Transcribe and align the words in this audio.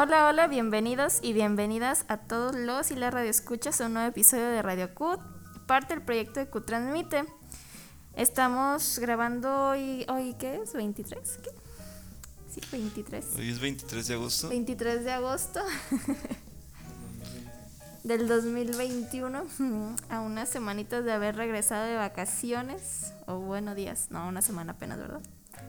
Hola, 0.00 0.28
hola, 0.28 0.46
bienvenidos 0.46 1.18
y 1.22 1.32
bienvenidas 1.32 2.04
a 2.06 2.18
todos 2.18 2.54
los 2.54 2.92
y 2.92 2.94
las 2.94 3.12
radioescuchas 3.12 3.80
a 3.80 3.86
un 3.86 3.94
nuevo 3.94 4.08
episodio 4.08 4.46
de 4.46 4.62
Radio 4.62 4.94
CUT, 4.94 5.18
parte 5.66 5.92
del 5.92 6.04
proyecto 6.04 6.38
de 6.38 6.46
CUT 6.46 6.66
Transmite. 6.66 7.24
Estamos 8.14 9.00
grabando 9.00 9.70
hoy, 9.70 10.06
hoy 10.08 10.36
¿qué 10.38 10.62
es? 10.62 10.72
¿23? 10.76 11.16
¿Qué? 11.42 11.50
Sí, 12.48 12.60
23. 12.70 13.26
Hoy 13.38 13.50
es 13.50 13.58
23 13.58 14.06
de 14.06 14.14
agosto. 14.14 14.48
23 14.50 15.04
de 15.04 15.10
agosto 15.10 15.60
del 18.04 18.28
2021, 18.28 19.46
a 20.10 20.20
unas 20.20 20.48
semanitas 20.48 21.04
de 21.04 21.10
haber 21.10 21.34
regresado 21.34 21.86
de 21.86 21.96
vacaciones, 21.96 23.14
o 23.26 23.40
bueno, 23.40 23.74
días, 23.74 24.12
no, 24.12 24.28
una 24.28 24.42
semana 24.42 24.74
apenas, 24.74 24.98
¿verdad? 24.98 25.22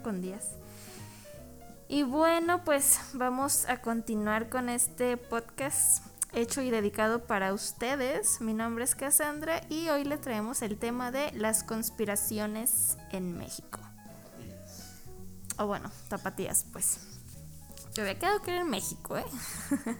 Con 0.03 0.21
días. 0.21 0.49
Y 1.91 2.03
bueno, 2.03 2.63
pues 2.63 2.99
vamos 3.13 3.67
a 3.67 3.81
continuar 3.81 4.49
con 4.49 4.69
este 4.69 5.17
podcast 5.17 6.05
hecho 6.33 6.61
y 6.61 6.69
dedicado 6.69 7.25
para 7.25 7.51
ustedes. 7.51 8.41
Mi 8.41 8.53
nombre 8.53 8.83
es 8.83 8.93
Cassandra 8.93 9.61
y 9.69 9.89
hoy 9.89 10.03
le 10.03 10.19
traemos 10.19 10.61
el 10.61 10.77
tema 10.77 11.09
de 11.09 11.31
las 11.31 11.63
conspiraciones 11.63 12.95
en 13.09 13.35
México. 13.35 13.79
O 15.57 15.65
bueno, 15.65 15.89
tapatías, 16.09 16.63
pues. 16.71 16.99
Yo 17.95 18.03
había 18.03 18.19
quedado 18.19 18.43
que 18.43 18.51
era 18.51 18.61
en 18.61 18.69
México, 18.69 19.17
¿eh? 19.17 19.25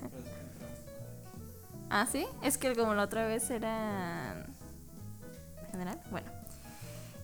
ah, 1.89 2.05
sí, 2.11 2.27
es 2.43 2.59
que 2.59 2.75
como 2.75 2.93
la 2.93 3.01
otra 3.01 3.25
vez 3.25 3.49
era 3.49 4.45
general, 5.71 5.99
bueno. 6.11 6.31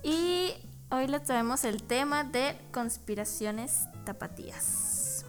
Y 0.01 0.55
Hoy 0.91 1.07
le 1.07 1.19
traemos 1.19 1.65
el 1.65 1.81
tema 1.81 2.23
de 2.23 2.55
conspiraciones 2.71 3.87
tapatías. 4.05 5.25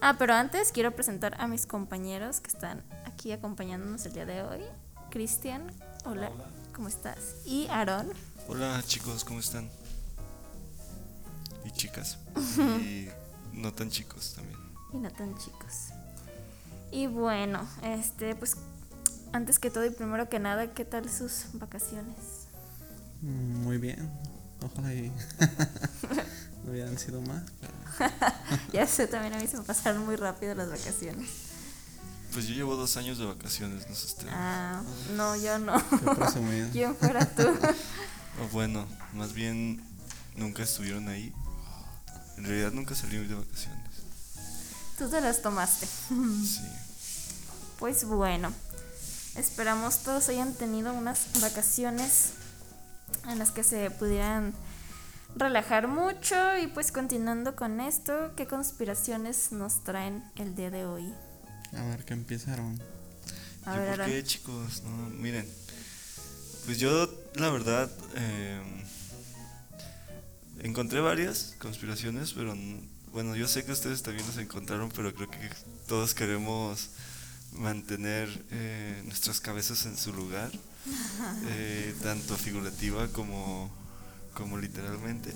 Ah, 0.00 0.16
pero 0.18 0.34
antes 0.34 0.72
quiero 0.72 0.94
presentar 0.96 1.40
a 1.40 1.46
mis 1.46 1.64
compañeros 1.64 2.40
que 2.40 2.48
están 2.48 2.82
aquí 3.06 3.30
acompañándonos 3.30 4.04
el 4.04 4.12
día 4.12 4.26
de 4.26 4.42
hoy. 4.42 4.60
Cristian, 5.10 5.72
hola, 6.04 6.30
¿cómo 6.74 6.88
estás? 6.88 7.36
Y 7.46 7.68
Aaron. 7.68 8.10
Hola 8.48 8.82
chicos, 8.84 9.24
¿cómo 9.24 9.38
están? 9.38 9.70
Y 11.64 11.70
chicas. 11.70 12.18
y 12.58 13.08
no 13.52 13.72
tan 13.72 13.90
chicos 13.90 14.34
también. 14.34 14.58
Y 14.92 14.96
no 14.96 15.10
tan 15.12 15.36
chicos. 15.38 15.90
Y 16.90 17.06
bueno, 17.06 17.66
este, 17.82 18.34
pues 18.34 18.56
antes 19.32 19.58
que 19.58 19.70
todo 19.70 19.84
y 19.86 19.90
primero 19.90 20.28
que 20.28 20.40
nada, 20.40 20.74
¿qué 20.74 20.84
tal 20.84 21.08
sus 21.08 21.46
vacaciones? 21.54 22.48
Muy 23.20 23.78
bien. 23.78 24.10
Ojalá 24.60 24.92
y 24.92 25.12
no 26.64 26.72
hubieran 26.72 26.98
sido 26.98 27.20
más. 27.22 27.42
ya 28.72 28.86
sé, 28.86 29.06
también 29.06 29.34
a 29.34 29.38
mí 29.38 29.46
se 29.46 29.56
me 29.56 29.64
pasaron 29.64 30.04
muy 30.04 30.16
rápido 30.16 30.54
las 30.54 30.70
vacaciones. 30.70 31.28
Pues 32.32 32.46
yo 32.46 32.54
llevo 32.54 32.76
dos 32.76 32.96
años 32.96 33.18
de 33.18 33.26
vacaciones, 33.26 33.86
no 33.88 33.94
sé 33.94 34.06
usted. 34.06 34.26
Ah, 34.30 34.82
no, 35.16 35.36
yo 35.36 35.58
no. 35.58 35.74
¿Quién 36.72 36.96
fuera 36.96 37.26
tú? 37.26 37.42
bueno, 38.52 38.86
más 39.12 39.34
bien 39.34 39.82
nunca 40.36 40.62
estuvieron 40.62 41.08
ahí. 41.08 41.32
En 42.38 42.44
realidad 42.44 42.72
nunca 42.72 42.94
salí 42.94 43.18
de 43.18 43.34
vacaciones. 43.34 43.82
Tú 44.96 45.08
te 45.08 45.20
las 45.20 45.42
tomaste. 45.42 45.86
sí. 45.86 46.62
Pues 47.78 48.04
bueno, 48.04 48.52
esperamos 49.36 49.98
todos 49.98 50.28
hayan 50.28 50.54
tenido 50.54 50.94
unas 50.94 51.26
vacaciones 51.40 52.30
en 53.28 53.38
las 53.38 53.50
que 53.50 53.64
se 53.64 53.90
pudieran 53.90 54.54
relajar 55.36 55.88
mucho 55.88 56.36
y 56.58 56.66
pues 56.66 56.92
continuando 56.92 57.56
con 57.56 57.80
esto, 57.80 58.32
¿qué 58.36 58.46
conspiraciones 58.46 59.52
nos 59.52 59.84
traen 59.84 60.24
el 60.36 60.54
día 60.54 60.70
de 60.70 60.84
hoy? 60.84 61.12
A 61.76 61.82
ver, 61.84 62.04
¿qué 62.04 62.14
empezaron? 62.14 62.80
A 63.64 63.76
ver, 63.76 63.96
¿Por 63.96 64.06
qué, 64.06 64.24
chicos? 64.24 64.82
No, 64.82 65.10
miren, 65.10 65.48
pues 66.66 66.78
yo 66.78 67.08
la 67.36 67.50
verdad 67.50 67.90
em, 68.14 68.84
encontré 70.60 71.00
varias 71.00 71.54
conspiraciones, 71.58 72.32
pero 72.32 72.54
bueno, 73.12 73.36
yo 73.36 73.48
sé 73.48 73.64
que 73.64 73.72
ustedes 73.72 74.02
también 74.02 74.26
las 74.26 74.38
encontraron, 74.38 74.90
pero 74.90 75.14
creo 75.14 75.30
que 75.30 75.50
todos 75.86 76.14
queremos 76.14 76.90
mantener 77.52 78.28
eh, 78.50 79.02
nuestras 79.04 79.40
cabezas 79.40 79.86
en 79.86 79.96
su 79.96 80.12
lugar. 80.12 80.50
Eh, 81.46 81.94
tanto 82.02 82.36
figurativa 82.36 83.06
como, 83.08 83.70
como 84.34 84.58
literalmente. 84.58 85.32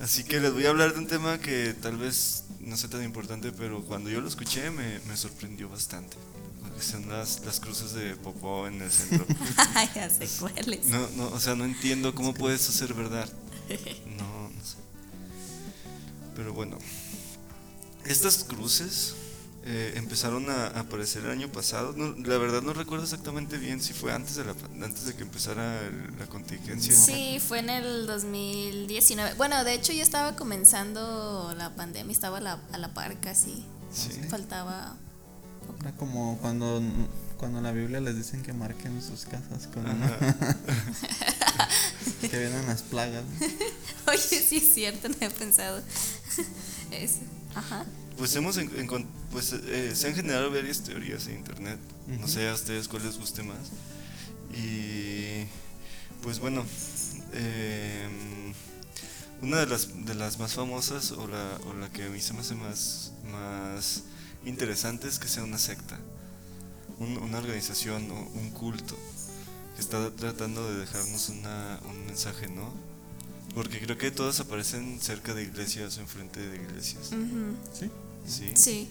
Así 0.00 0.24
que 0.24 0.40
les 0.40 0.52
voy 0.52 0.64
a 0.66 0.70
hablar 0.70 0.94
de 0.94 0.98
un 0.98 1.06
tema 1.06 1.38
que 1.38 1.74
tal 1.74 1.96
vez 1.96 2.44
no 2.60 2.76
sea 2.76 2.88
tan 2.88 3.04
importante, 3.04 3.52
pero 3.52 3.82
cuando 3.82 4.08
yo 4.08 4.20
lo 4.20 4.28
escuché 4.28 4.70
me, 4.70 4.98
me 5.00 5.16
sorprendió 5.16 5.68
bastante. 5.68 6.16
Son 6.80 7.06
las, 7.10 7.44
las 7.44 7.60
cruces 7.60 7.92
de 7.92 8.16
Popó 8.16 8.66
en 8.66 8.80
el 8.80 8.90
centro. 8.90 9.26
ya 9.94 10.08
sé 10.08 10.26
cuáles. 10.38 10.86
No, 10.86 11.06
no, 11.16 11.28
o 11.28 11.38
sea, 11.38 11.54
no 11.54 11.64
entiendo 11.64 12.14
cómo 12.14 12.32
puede 12.32 12.56
eso 12.56 12.72
ser 12.72 12.94
verdad. 12.94 13.28
No, 14.16 14.48
no 14.48 14.64
sé. 14.64 14.76
Pero 16.34 16.52
bueno, 16.52 16.76
estas 18.04 18.42
cruces 18.44 19.14
eh, 19.62 19.92
empezaron 19.96 20.48
a, 20.48 20.68
aparecer 20.68 21.22
el 21.24 21.32
año 21.32 21.52
pasado. 21.52 21.94
la 21.94 22.38
verdad 22.38 22.62
no 22.62 22.72
recuerdo 22.72 23.04
exactamente 23.04 23.58
bien 23.58 23.82
si 23.82 23.92
fue 23.92 24.10
antes 24.10 24.36
de, 24.36 24.44
la, 24.44 24.54
antes 24.82 25.04
de 25.04 25.14
que 25.14 25.22
empezara 25.22 25.82
la 26.18 26.26
contingencia. 26.26 26.94
Sí, 26.94 27.38
fue 27.46 27.58
en 27.58 27.68
el 27.68 28.06
2019. 28.06 29.34
Bueno, 29.34 29.62
de 29.62 29.74
hecho 29.74 29.92
ya 29.92 30.02
estaba 30.02 30.34
comenzando 30.34 31.54
la 31.58 31.76
pandemia, 31.76 32.10
estaba 32.10 32.38
a 32.38 32.40
la, 32.40 32.58
a 32.72 32.78
la 32.78 32.94
par 32.94 33.20
casi. 33.20 33.66
Faltaba... 34.30 34.96
Era 35.80 35.92
como 35.92 36.38
cuando, 36.38 36.82
cuando 37.36 37.60
la 37.60 37.72
Biblia 37.72 38.00
les 38.00 38.16
dicen 38.16 38.42
que 38.42 38.54
marquen 38.54 39.02
sus 39.02 39.26
casas 39.26 39.66
con 39.66 39.84
que 42.20 42.38
vienen 42.38 42.66
las 42.66 42.82
plagas. 42.82 43.24
Oye, 44.06 44.18
sí 44.18 44.56
es 44.56 44.74
cierto, 44.74 45.08
no 45.08 45.14
he 45.20 45.30
pensado 45.30 45.80
eso. 46.90 47.20
Ajá 47.54 47.84
pues 48.20 48.36
hemos 48.36 48.60
pues 49.32 49.54
eh, 49.54 49.92
se 49.94 50.08
han 50.08 50.14
generado 50.14 50.50
varias 50.50 50.82
teorías 50.82 51.26
en 51.26 51.36
internet. 51.36 51.78
No 52.06 52.28
sé 52.28 52.50
a 52.50 52.52
ustedes 52.52 52.86
cuál 52.86 53.02
les 53.02 53.16
guste 53.16 53.42
más. 53.42 53.70
Y 54.54 55.46
pues 56.22 56.38
bueno, 56.38 56.66
em, 57.32 58.52
una 59.40 59.60
de 59.60 59.66
las, 59.66 60.04
de 60.04 60.14
las 60.14 60.38
más 60.38 60.52
famosas 60.52 61.12
o 61.12 61.26
la, 61.28 61.58
o 61.66 61.72
la 61.72 61.90
que 61.90 62.04
a 62.04 62.08
mí 62.10 62.20
se 62.20 62.34
me 62.34 62.40
hace 62.40 62.54
más, 62.54 63.12
más 63.32 64.02
interesante 64.44 65.08
es 65.08 65.18
que 65.18 65.26
sea 65.26 65.42
una 65.42 65.56
secta, 65.58 65.98
una 66.98 67.38
organización 67.38 68.10
o 68.10 68.20
un 68.34 68.50
culto 68.50 68.98
que 69.76 69.80
está 69.80 70.10
tratando 70.10 70.70
de 70.70 70.80
dejarnos 70.80 71.30
una, 71.30 71.80
un 71.88 72.04
mensaje, 72.04 72.48
¿no? 72.48 72.70
Porque 73.54 73.80
creo 73.80 73.96
que 73.96 74.10
todas 74.10 74.40
aparecen 74.40 75.00
cerca 75.00 75.32
de 75.32 75.44
iglesias 75.44 75.96
o 75.96 76.02
enfrente 76.02 76.46
de 76.46 76.56
iglesias. 76.56 77.12
¿Sí? 77.72 77.90
Sí. 78.26 78.88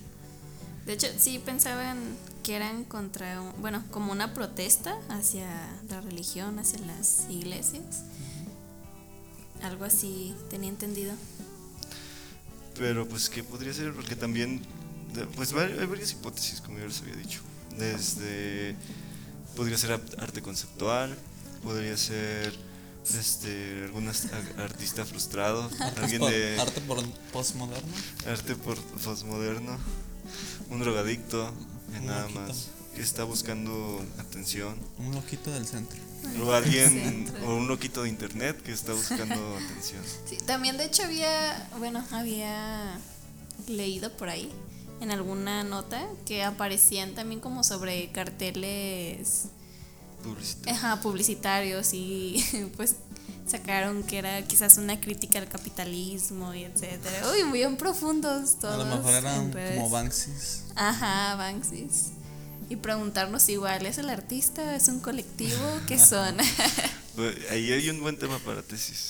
De 0.86 0.94
hecho, 0.94 1.08
sí 1.18 1.40
pensaban 1.40 1.98
que 2.44 2.56
eran 2.56 2.84
contra, 2.84 3.40
bueno, 3.60 3.84
como 3.92 4.12
una 4.12 4.34
protesta 4.34 4.98
hacia 5.10 5.48
la 5.90 6.02
religión, 6.02 6.58
hacia 6.60 6.80
las 6.80 7.26
iglesias. 7.30 8.04
Algo 9.62 9.86
así 9.86 10.34
tenía 10.50 10.70
entendido. 10.70 11.14
Pero 12.78 13.08
pues, 13.08 13.30
¿qué 13.30 13.44
podría 13.44 13.74
ser? 13.74 13.94
Porque 13.94 14.16
también, 14.16 14.62
pues 15.36 15.54
hay 15.54 15.86
varias 15.86 16.12
hipótesis, 16.14 16.62
como 16.62 16.80
ya 16.80 16.86
les 16.86 17.02
había 17.02 17.16
dicho. 17.16 17.42
Desde, 17.78 18.76
podría 19.56 19.78
ser 19.78 19.92
arte 20.18 20.42
conceptual, 20.42 21.16
podría 21.64 21.96
ser 21.98 22.58
este 23.16 23.84
algún 23.86 24.08
artista 24.58 25.06
frustrado 25.06 25.70
alguien 26.02 26.22
de 26.22 26.60
arte 26.60 26.82
por 26.82 27.04
postmoderno. 27.32 27.94
Arte 28.28 28.56
por 28.56 28.78
postmoderno 28.78 29.78
un 30.70 30.80
drogadicto 30.80 31.52
nada 32.04 32.28
más 32.30 32.70
que 32.96 33.02
está 33.02 33.24
buscando 33.24 34.04
atención. 34.18 34.76
Un 34.98 35.14
loquito 35.14 35.52
del 35.52 35.66
centro. 35.66 35.98
O 36.44 36.52
alguien 36.52 37.32
o 37.46 37.56
un 37.56 37.68
loquito 37.68 38.04
de 38.04 38.10
internet 38.10 38.62
que 38.62 38.72
está 38.72 38.94
buscando 38.94 39.36
atención. 39.66 40.04
Sí, 40.26 40.38
también 40.46 40.78
de 40.78 40.86
hecho 40.86 41.04
había 41.04 41.70
bueno 41.78 42.04
había 42.12 43.00
leído 43.68 44.12
por 44.18 44.30
ahí 44.30 44.52
en 45.02 45.12
alguna 45.12 45.64
nota 45.64 46.06
que 46.26 46.44
aparecían 46.44 47.16
también 47.16 47.40
como 47.40 47.64
sobre 47.64 48.12
carteles 48.12 49.46
publicitarios. 50.24 51.00
publicitarios 51.00 51.94
y 51.94 52.72
pues 52.78 52.96
sacaron 53.48 54.04
que 54.04 54.20
era 54.20 54.42
quizás 54.44 54.78
una 54.78 55.00
crítica 55.02 55.40
al 55.40 55.48
capitalismo 55.48 56.54
y 56.54 56.64
etcétera. 56.64 57.32
Uy, 57.32 57.44
muy 57.44 57.66
profundos 57.76 58.60
todos. 58.60 58.76
A 58.76 58.78
lo 58.78 58.86
mejor 58.98 59.14
eran 59.14 59.52
como 59.52 59.90
Banksys. 59.90 60.66
Ajá, 60.76 61.36
Banksys. 61.36 62.12
Y 62.70 62.76
preguntarnos 62.76 63.50
igual, 63.50 63.86
¿es 63.88 63.98
el 63.98 64.10
artista? 64.12 64.76
¿Es 64.76 64.88
un 64.88 65.00
colectivo? 65.00 65.66
¿Qué 65.88 65.98
son? 66.04 66.38
Pues, 67.16 67.36
ahí 67.52 67.70
hay 67.74 67.90
un 67.90 68.00
buen 68.00 68.18
tema 68.18 68.40
para 68.40 68.62
tesis. 68.62 69.10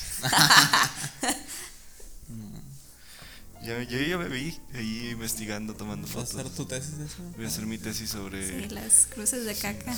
Ya, 3.69 3.83
yo 3.83 4.00
ya 4.01 4.18
me 4.18 4.27
vi 4.27 4.57
ahí 4.74 5.10
investigando, 5.12 5.74
tomando 5.75 6.07
¿Vas 6.07 6.16
a 6.18 6.21
hacer 6.21 6.38
fotos. 6.44 6.56
tu 6.56 6.66
tesis 6.66 6.98
de 6.98 7.06
eso? 7.06 7.24
Voy 7.36 7.45
a 7.45 7.48
hacer 7.48 7.66
mi 7.66 7.77
tesis 7.77 8.10
sobre... 8.10 8.48
Sí, 8.48 8.69
las 8.69 9.07
cruces 9.13 9.45
de 9.45 9.56
caca. 9.56 9.95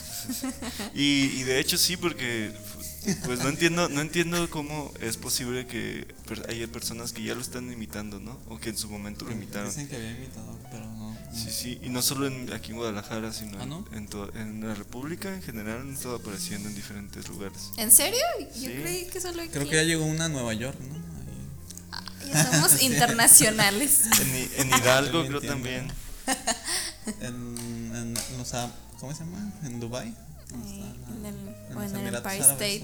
Y, 0.94 1.32
y 1.38 1.44
de 1.44 1.60
hecho 1.60 1.78
sí, 1.78 1.98
porque 1.98 2.52
pues 3.26 3.40
no 3.40 3.50
entiendo, 3.50 3.90
no 3.90 4.02
entiendo 4.02 4.50
cómo 4.50 4.92
es 5.02 5.18
posible 5.18 5.66
que 5.66 6.08
haya 6.50 6.68
personas 6.68 7.14
que 7.14 7.24
ya 7.24 7.34
lo 7.36 7.42
están 7.42 7.72
imitando, 7.72 8.20
¿no? 8.20 8.40
O 8.50 8.60
que 8.60 8.70
en 8.70 8.78
su 8.78 8.90
momento 8.90 9.26
lo 9.26 9.32
imitaron. 9.32 9.70
Dicen 9.70 9.88
que 9.88 9.96
había 9.96 10.12
imitador, 10.12 10.60
pero 10.72 10.86
no. 10.86 11.18
Sí, 11.34 11.50
sí, 11.50 11.80
y 11.82 11.90
no 11.90 12.02
solo 12.02 12.28
en, 12.28 12.52
aquí 12.52 12.72
en 12.72 12.78
Guadalajara, 12.78 13.32
sino 13.32 13.58
¿Ah, 13.62 13.66
no? 13.66 13.86
en, 13.92 14.00
en, 14.00 14.08
to- 14.08 14.32
en 14.36 14.68
la 14.68 14.76
República 14.76 15.34
en 15.34 15.42
general 15.42 15.82
han 15.82 15.94
estado 15.94 16.16
apareciendo 16.18 16.68
en 16.68 16.76
diferentes 16.76 17.28
lugares. 17.30 17.72
¿En 17.78 17.90
serio? 17.92 18.20
Yo 18.56 18.68
Sí. 18.70 18.74
creí 18.82 19.06
que 19.08 19.22
solo 19.22 19.42
aquí. 19.42 19.52
Creo 19.52 19.70
que 19.70 19.76
ya 19.78 19.84
llegó 19.84 20.04
una 20.06 20.26
a 20.26 20.30
Nueva 20.30 20.54
York, 20.54 20.78
¿no? 20.82 21.01
Somos 22.34 22.82
internacionales. 22.82 24.02
En, 24.20 24.62
en 24.62 24.80
Hidalgo 24.80 25.26
creo 25.26 25.42
también. 25.42 25.92
En, 27.22 27.36
en, 27.96 28.18
o 28.40 28.46
sea, 28.46 28.72
¿cómo 29.00 29.14
se 29.14 29.24
llama? 29.24 29.52
En 29.64 29.80
Dubai. 29.80 30.14
En 30.54 31.26
el, 31.26 31.36
En 31.70 31.78
o 31.78 31.84
en 31.84 32.08
el 32.08 32.16
Empire 32.16 32.40
State. 32.40 32.84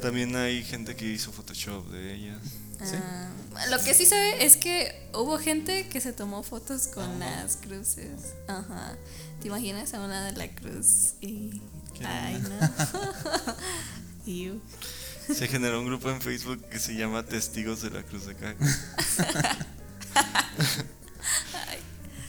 También 0.00 0.34
hay 0.36 0.62
gente 0.62 0.94
que 0.96 1.04
hizo 1.06 1.32
Photoshop 1.32 1.90
de 1.90 2.14
ellas. 2.14 2.38
Sí. 2.78 2.94
Ah, 2.96 3.30
lo 3.70 3.82
que 3.82 3.92
sí 3.92 4.06
sabe 4.06 4.44
es 4.44 4.56
que 4.56 5.08
hubo 5.12 5.36
gente 5.38 5.88
que 5.88 6.00
se 6.00 6.12
tomó 6.12 6.44
fotos 6.44 6.86
con 6.86 7.22
Ajá. 7.22 7.42
las 7.42 7.56
cruces. 7.56 8.34
Ajá. 8.46 8.96
¿Te 9.40 9.48
imaginas 9.48 9.94
a 9.94 10.00
una 10.00 10.24
de 10.26 10.32
la 10.32 10.48
cruz 10.48 11.14
y. 11.20 11.60
Ay, 12.04 12.40
no. 12.40 13.54
Se 15.34 15.46
generó 15.48 15.80
un 15.80 15.86
grupo 15.86 16.10
en 16.10 16.20
Facebook 16.20 16.64
que 16.70 16.78
se 16.78 16.94
llama 16.94 17.22
Testigos 17.24 17.82
de 17.82 17.90
la 17.90 18.02
Cruz 18.02 18.26
de 18.26 18.34
Caca. 18.34 18.64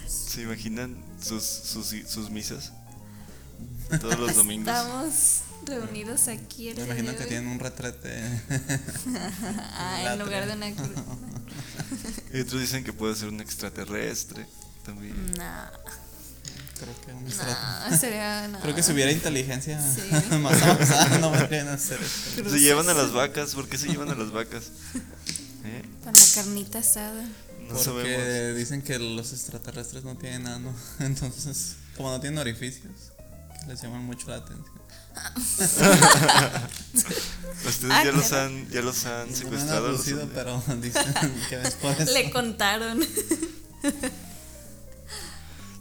¿Se 0.07 0.41
imaginan 0.41 0.97
sus, 1.21 1.43
sus, 1.43 1.93
sus 2.07 2.29
misas? 2.29 2.71
Todos 4.01 4.19
los 4.19 4.35
domingos. 4.35 4.67
Estamos 4.67 5.41
reunidos 5.65 6.27
aquí. 6.27 6.69
el 6.69 6.75
Me 6.77 6.83
día 6.83 6.93
imagino 6.93 7.11
de 7.11 7.17
que 7.17 7.23
hoy. 7.23 7.29
tienen 7.29 7.47
un 7.49 7.59
retrete. 7.59 8.41
Ah, 9.81 10.13
en 10.13 10.19
lugar 10.19 10.45
de 10.45 10.53
una 10.53 10.71
cruz. 10.75 10.89
Y 12.33 12.41
otros 12.41 12.61
dicen 12.61 12.83
que 12.83 12.93
puede 12.93 13.15
ser 13.15 13.29
un 13.29 13.39
extraterrestre 13.41 14.45
también. 14.85 15.15
No, 15.37 15.45
Creo 16.79 17.01
que 17.01 17.11
un 17.13 17.25
no, 17.25 17.97
sería. 17.99 18.47
No. 18.47 18.59
Creo 18.61 18.73
que 18.75 18.83
si 18.83 18.91
hubiera 18.93 19.11
inteligencia 19.11 19.79
Sí. 19.81 20.01
más 20.37 20.61
avanzada 20.61 21.17
no 21.19 21.31
podrían 21.31 21.67
hacer 21.67 21.99
eso. 22.01 22.49
Se 22.49 22.59
llevan 22.59 22.89
a 22.89 22.93
las 22.93 23.11
vacas. 23.11 23.53
¿Por 23.55 23.67
qué 23.67 23.77
se 23.77 23.87
llevan 23.87 24.09
a 24.09 24.15
las 24.15 24.31
vacas? 24.31 24.65
¿Eh? 25.65 25.83
Para 26.03 26.17
la 26.17 26.25
carnita 26.35 26.79
asada. 26.79 27.21
No 27.67 27.75
Porque 27.75 27.83
sabemos. 27.83 28.57
dicen 28.57 28.81
que 28.81 28.97
los 28.97 29.31
extraterrestres 29.33 30.03
no 30.03 30.15
tienen 30.17 30.47
ano. 30.47 30.73
Entonces, 30.99 31.75
como 31.97 32.09
no 32.09 32.19
tienen 32.19 32.39
orificios, 32.39 32.93
que 33.61 33.67
les 33.67 33.81
llaman 33.81 34.03
mucho 34.05 34.27
la 34.29 34.37
atención. 34.37 34.79
Ustedes 37.67 37.91
Ah, 37.91 38.03
ya 38.05 38.11
los 38.11 38.31
han, 38.31 38.69
ya 38.69 38.81
los 38.81 39.05
han 39.05 39.19
No 39.19 39.25
me 39.25 39.31
han 39.31 39.35
secuestrado. 39.35 39.91
los 39.91 40.07
han- 40.07 40.29
pero 40.33 40.63
dicen 40.81 41.03
que 41.49 41.57
después. 41.57 42.09
Le 42.13 42.31
contaron. 42.31 43.05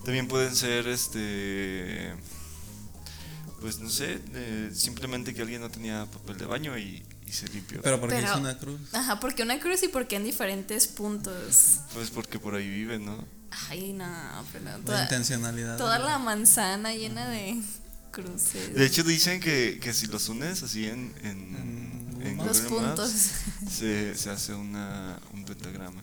También 0.09 0.27
pueden 0.27 0.57
ser, 0.57 0.89
este, 0.89 2.15
pues 3.61 3.79
no 3.79 3.91
sé, 3.91 4.19
eh, 4.33 4.71
simplemente 4.73 5.35
que 5.35 5.43
alguien 5.43 5.61
no 5.61 5.69
tenía 5.71 6.07
papel 6.07 6.39
de 6.39 6.47
baño 6.47 6.79
y, 6.79 7.05
y 7.27 7.31
se 7.33 7.47
limpió. 7.49 7.83
Pero 7.83 8.01
porque 8.01 8.17
Pero- 8.17 8.33
es 8.33 8.37
una 8.39 8.57
cruz. 8.57 8.81
Ajá, 8.95 9.21
porque 9.21 9.43
una 9.43 9.61
cruz 9.61 9.83
y 9.83 9.89
porque 9.89 10.17
en 10.17 10.25
diferentes 10.25 10.87
puntos. 10.89 11.81
Pues 11.93 12.09
porque 12.09 12.39
por 12.39 12.55
ahí 12.55 12.67
viven, 12.71 13.05
¿no? 13.05 13.23
Ay, 13.69 13.93
no, 13.93 14.07
pero 14.51 14.65
La 14.65 14.79
toda, 14.79 15.03
intencionalidad. 15.03 15.77
toda 15.77 15.99
la 15.99 16.19
manzana 16.19 16.95
llena 16.95 17.29
de 17.29 17.61
cruces. 18.11 18.75
De 18.75 18.87
hecho 18.87 19.03
dicen 19.03 19.41
que, 19.41 19.79
que 19.79 19.93
si 19.93 20.07
los 20.07 20.27
unes 20.31 20.63
así 20.63 20.87
en, 20.87 21.15
en, 21.23 22.17
En 22.23 22.27
en 22.29 22.37
Google 22.39 22.49
Los 22.49 22.63
Google 22.65 22.87
Maps, 22.87 23.01
puntos. 23.01 23.73
se, 23.75 24.15
se 24.15 24.31
hace 24.31 24.55
una, 24.55 25.19
un 25.35 25.45
pentagrama. 25.45 26.03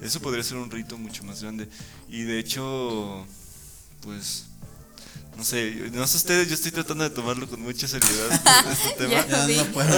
Eso 0.00 0.20
podría 0.20 0.42
ser 0.44 0.58
un 0.58 0.70
rito 0.70 0.96
mucho 0.98 1.24
más 1.24 1.42
grande. 1.42 1.68
Y 2.08 2.22
de 2.22 2.38
hecho, 2.38 3.26
pues, 4.02 4.44
no 5.36 5.42
sé, 5.44 5.74
yo- 5.74 5.90
no 5.90 6.06
sé 6.06 6.16
ustedes, 6.18 6.48
yo 6.48 6.54
estoy 6.54 6.70
tratando 6.72 7.04
de 7.04 7.10
tomarlo 7.10 7.48
con 7.48 7.60
mucha 7.62 7.88
seriedad 7.88 8.30
este 8.72 8.90
tema. 9.06 9.46
Vi. 9.46 9.56
no 9.56 9.64
puedo. 9.66 9.96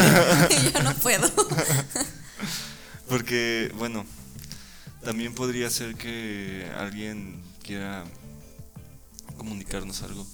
Yo 0.73 0.83
no 0.83 0.95
puedo. 0.97 1.33
Porque, 3.09 3.73
bueno, 3.77 4.05
también 5.03 5.35
podría 5.35 5.71
ser 5.71 5.95
que 5.97 6.71
alguien 6.77 7.43
quiera 7.63 8.05
comunicarnos 9.37 10.03
algo. 10.03 10.27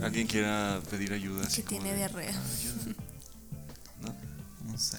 Alguien 0.00 0.26
quiera 0.28 0.80
pedir 0.90 1.12
ayuda. 1.12 1.44
así 1.46 1.62
Mm. 1.62 1.64
Que 1.64 1.68
como 1.76 1.80
tiene 1.80 1.90
de, 1.90 1.96
diarrea. 1.96 2.30
"Ayuda", 2.30 2.94
¿no? 4.02 4.14
No 4.72 4.78
sé. 4.78 4.98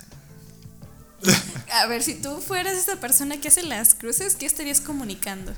A 1.71 1.87
ver, 1.87 2.03
si 2.03 2.15
tú 2.15 2.39
fueras 2.39 2.73
esa 2.77 2.99
persona 2.99 3.39
que 3.39 3.47
hace 3.49 3.63
las 3.63 3.93
cruces, 3.93 4.35
¿qué 4.35 4.45
estarías 4.45 4.81
comunicando? 4.81 5.53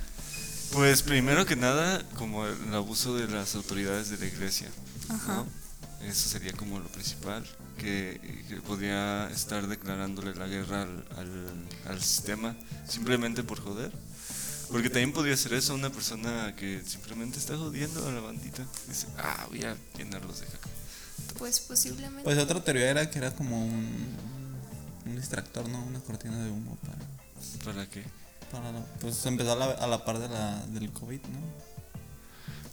Pues 0.71 1.01
primero 1.01 1.45
que 1.45 1.55
nada, 1.55 2.01
como 2.17 2.45
el 2.45 2.73
abuso 2.73 3.15
de 3.15 3.27
las 3.27 3.55
autoridades 3.55 4.09
de 4.09 4.17
la 4.17 4.25
iglesia. 4.25 4.69
Ajá. 5.09 5.35
¿no? 5.35 5.47
Eso 6.07 6.29
sería 6.29 6.53
como 6.53 6.79
lo 6.79 6.87
principal, 6.87 7.45
que, 7.77 8.19
que 8.47 8.55
podría 8.61 9.29
estar 9.31 9.67
declarándole 9.67 10.33
la 10.35 10.47
guerra 10.47 10.83
al, 10.83 11.05
al- 11.17 11.67
al 11.87 12.01
sistema 12.01 12.55
simplemente 12.87 13.43
por 13.43 13.59
joder. 13.61 13.91
Porque 14.71 14.89
también 14.89 15.11
podría 15.13 15.35
ser 15.35 15.53
eso, 15.55 15.73
una 15.73 15.89
persona 15.89 16.55
que 16.55 16.83
simplemente 16.85 17.39
está 17.39 17.57
jodiendo 17.57 18.07
a 18.07 18.11
la 18.11 18.21
bandita. 18.21 18.63
Dice, 18.87 19.07
ah, 19.17 19.47
voy 19.49 19.63
a 19.63 19.75
llenarlos 19.97 20.39
de 20.41 20.45
caca. 20.45 20.69
Pues 21.39 21.59
posiblemente. 21.59 22.23
Pues 22.23 22.37
otra 22.37 22.63
teoría 22.63 22.89
era 22.91 23.09
que 23.09 23.17
era 23.17 23.31
como 23.33 23.65
un, 23.65 24.15
un 25.09 25.15
distractor, 25.17 25.67
¿no? 25.69 25.83
Una 25.83 25.99
cortina 25.99 26.37
de 26.43 26.51
humo 26.51 26.77
para. 26.77 26.97
¿Para 27.65 27.89
qué? 27.89 28.03
para 28.51 28.71
pues 28.99 29.23
empezó 29.27 29.51
a 29.51 29.55
la, 29.55 29.65
a 29.65 29.85
la 29.87 30.03
par 30.05 30.17
de 30.17 30.27
la, 30.27 30.65
del 30.67 30.91
COVID, 30.91 31.21
¿no? 31.21 31.39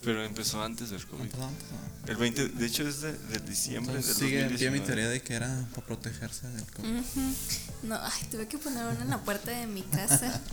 Pero 0.03 0.25
empezó 0.25 0.63
antes 0.63 0.89
del 0.91 1.05
COVID. 1.07 1.23
Empezó 1.23 1.45
antes, 1.45 1.65
¿no? 1.71 2.11
El 2.11 2.17
20, 2.17 2.49
de 2.49 2.67
hecho 2.67 2.87
es 2.89 3.01
de, 3.03 3.13
de 3.13 3.41
diciembre 3.41 3.97
Entonces 3.97 4.19
del 4.19 4.27
sigue 4.29 4.41
en 4.43 4.57
pie 4.57 4.71
mi 4.71 4.79
2019. 4.79 4.87
teoría 4.87 5.09
de 5.11 5.21
que 5.23 5.35
era 5.35 5.69
para 5.75 5.87
protegerse 5.87 6.47
del 6.49 6.65
COVID. 6.73 6.99
Ujú. 6.99 7.35
No, 7.83 7.97
ay, 8.01 8.27
tuve 8.31 8.47
que 8.49 8.57
poner 8.59 8.85
una 8.87 9.03
en 9.03 9.11
la 9.11 9.19
puerta 9.23 9.51
de 9.51 9.67
mi 9.67 9.83
casa. 9.83 10.41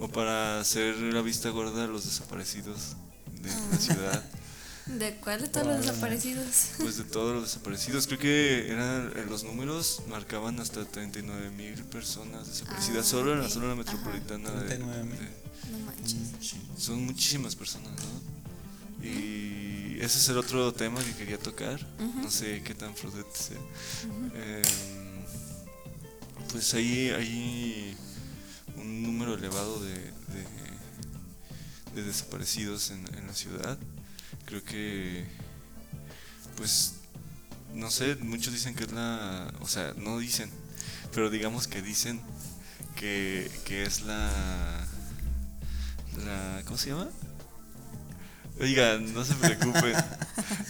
O 0.00 0.08
para 0.08 0.58
hacer 0.58 0.96
la 0.96 1.22
vista 1.22 1.50
gorda 1.50 1.84
a 1.84 1.86
los 1.86 2.04
desaparecidos 2.04 2.96
de 3.42 3.48
Ah. 3.50 3.68
la 3.70 3.78
ciudad. 3.78 4.24
¿De 4.86 5.14
cuál 5.16 5.40
de 5.40 5.48
todos 5.48 5.66
los 5.66 5.80
desaparecidos? 5.86 6.46
Pues 6.78 6.98
de 6.98 7.04
todos 7.04 7.34
los 7.34 7.44
desaparecidos. 7.44 8.06
Creo 8.06 8.18
que 8.18 8.70
eran 8.70 9.12
eh, 9.16 9.24
los 9.28 9.42
números 9.42 10.02
marcaban 10.08 10.60
hasta 10.60 10.84
39 10.84 11.50
mil 11.50 11.82
personas 11.84 12.46
desaparecidas 12.48 13.06
Ah, 13.06 13.10
solo 13.10 13.32
en 13.32 13.40
la 13.40 13.48
zona 13.48 13.66
Ajá. 13.68 13.76
metropolitana 13.76 14.50
de, 14.50 14.66
39,000. 14.76 15.18
de- 15.18 15.70
No 15.72 15.78
manches. 15.86 16.14
Mm. 16.54 16.76
Son 16.78 17.02
muchísimas 17.06 17.56
personas, 17.56 17.90
¿no? 17.92 19.04
Y 19.06 19.96
ese 20.00 20.18
es 20.18 20.28
el 20.28 20.36
otro 20.38 20.72
tema 20.74 21.02
que 21.02 21.12
quería 21.14 21.38
tocar. 21.38 21.80
No 21.98 22.30
sé 22.30 22.62
qué 22.62 22.74
tan 22.74 22.94
prudente 22.94 23.30
sea. 23.38 23.58
Em, 24.34 24.62
pues 26.50 26.74
ahí 26.74 27.08
hay 27.10 27.96
un 28.76 29.02
número 29.02 29.34
elevado 29.34 29.82
de, 29.82 29.94
de, 29.94 30.44
de 31.94 32.02
desaparecidos 32.02 32.90
en, 32.90 33.06
en 33.16 33.26
la 33.26 33.34
ciudad. 33.34 33.78
Creo 34.46 34.62
que, 34.62 35.24
pues, 36.56 36.94
no 37.74 37.90
sé, 37.90 38.16
muchos 38.16 38.52
dicen 38.52 38.74
que 38.74 38.84
es 38.84 38.92
la, 38.92 39.52
o 39.60 39.68
sea, 39.68 39.94
no 39.96 40.18
dicen, 40.18 40.50
pero 41.12 41.30
digamos 41.30 41.66
que 41.66 41.82
dicen 41.82 42.20
que, 42.96 43.50
que 43.64 43.84
es 43.84 44.02
la, 44.02 44.86
la, 46.24 46.62
¿cómo 46.64 46.78
se 46.78 46.90
llama? 46.90 47.08
Oigan, 48.60 49.12
no 49.12 49.24
se 49.24 49.34
preocupen. 49.34 49.94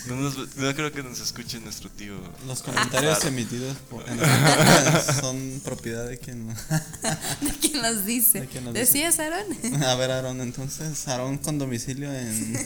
No, 0.06 0.16
nos- 0.16 0.56
no 0.56 0.74
creo 0.74 0.90
que 0.90 1.02
nos 1.02 1.20
escuche 1.20 1.60
nuestro 1.60 1.90
tío. 1.90 2.14
Los 2.46 2.62
comentarios 2.62 3.22
emitidos 3.24 3.76
por, 3.90 4.08
en 4.08 4.18
son 5.20 5.60
propiedad 5.62 6.06
de 6.08 6.18
quien. 6.18 6.48
¿De 6.48 7.52
quién 7.60 7.82
los 7.82 8.06
dice? 8.06 8.40
¿De 8.40 8.46
quién 8.48 8.64
los 8.64 8.72
dice? 8.72 8.86
¿Decías, 8.86 9.18
Aaron? 9.20 9.82
A 9.84 9.94
ver, 9.96 10.10
Aaron, 10.12 10.40
entonces, 10.40 11.06
Aaron 11.08 11.36
con 11.38 11.58
domicilio 11.58 12.10
en. 12.12 12.56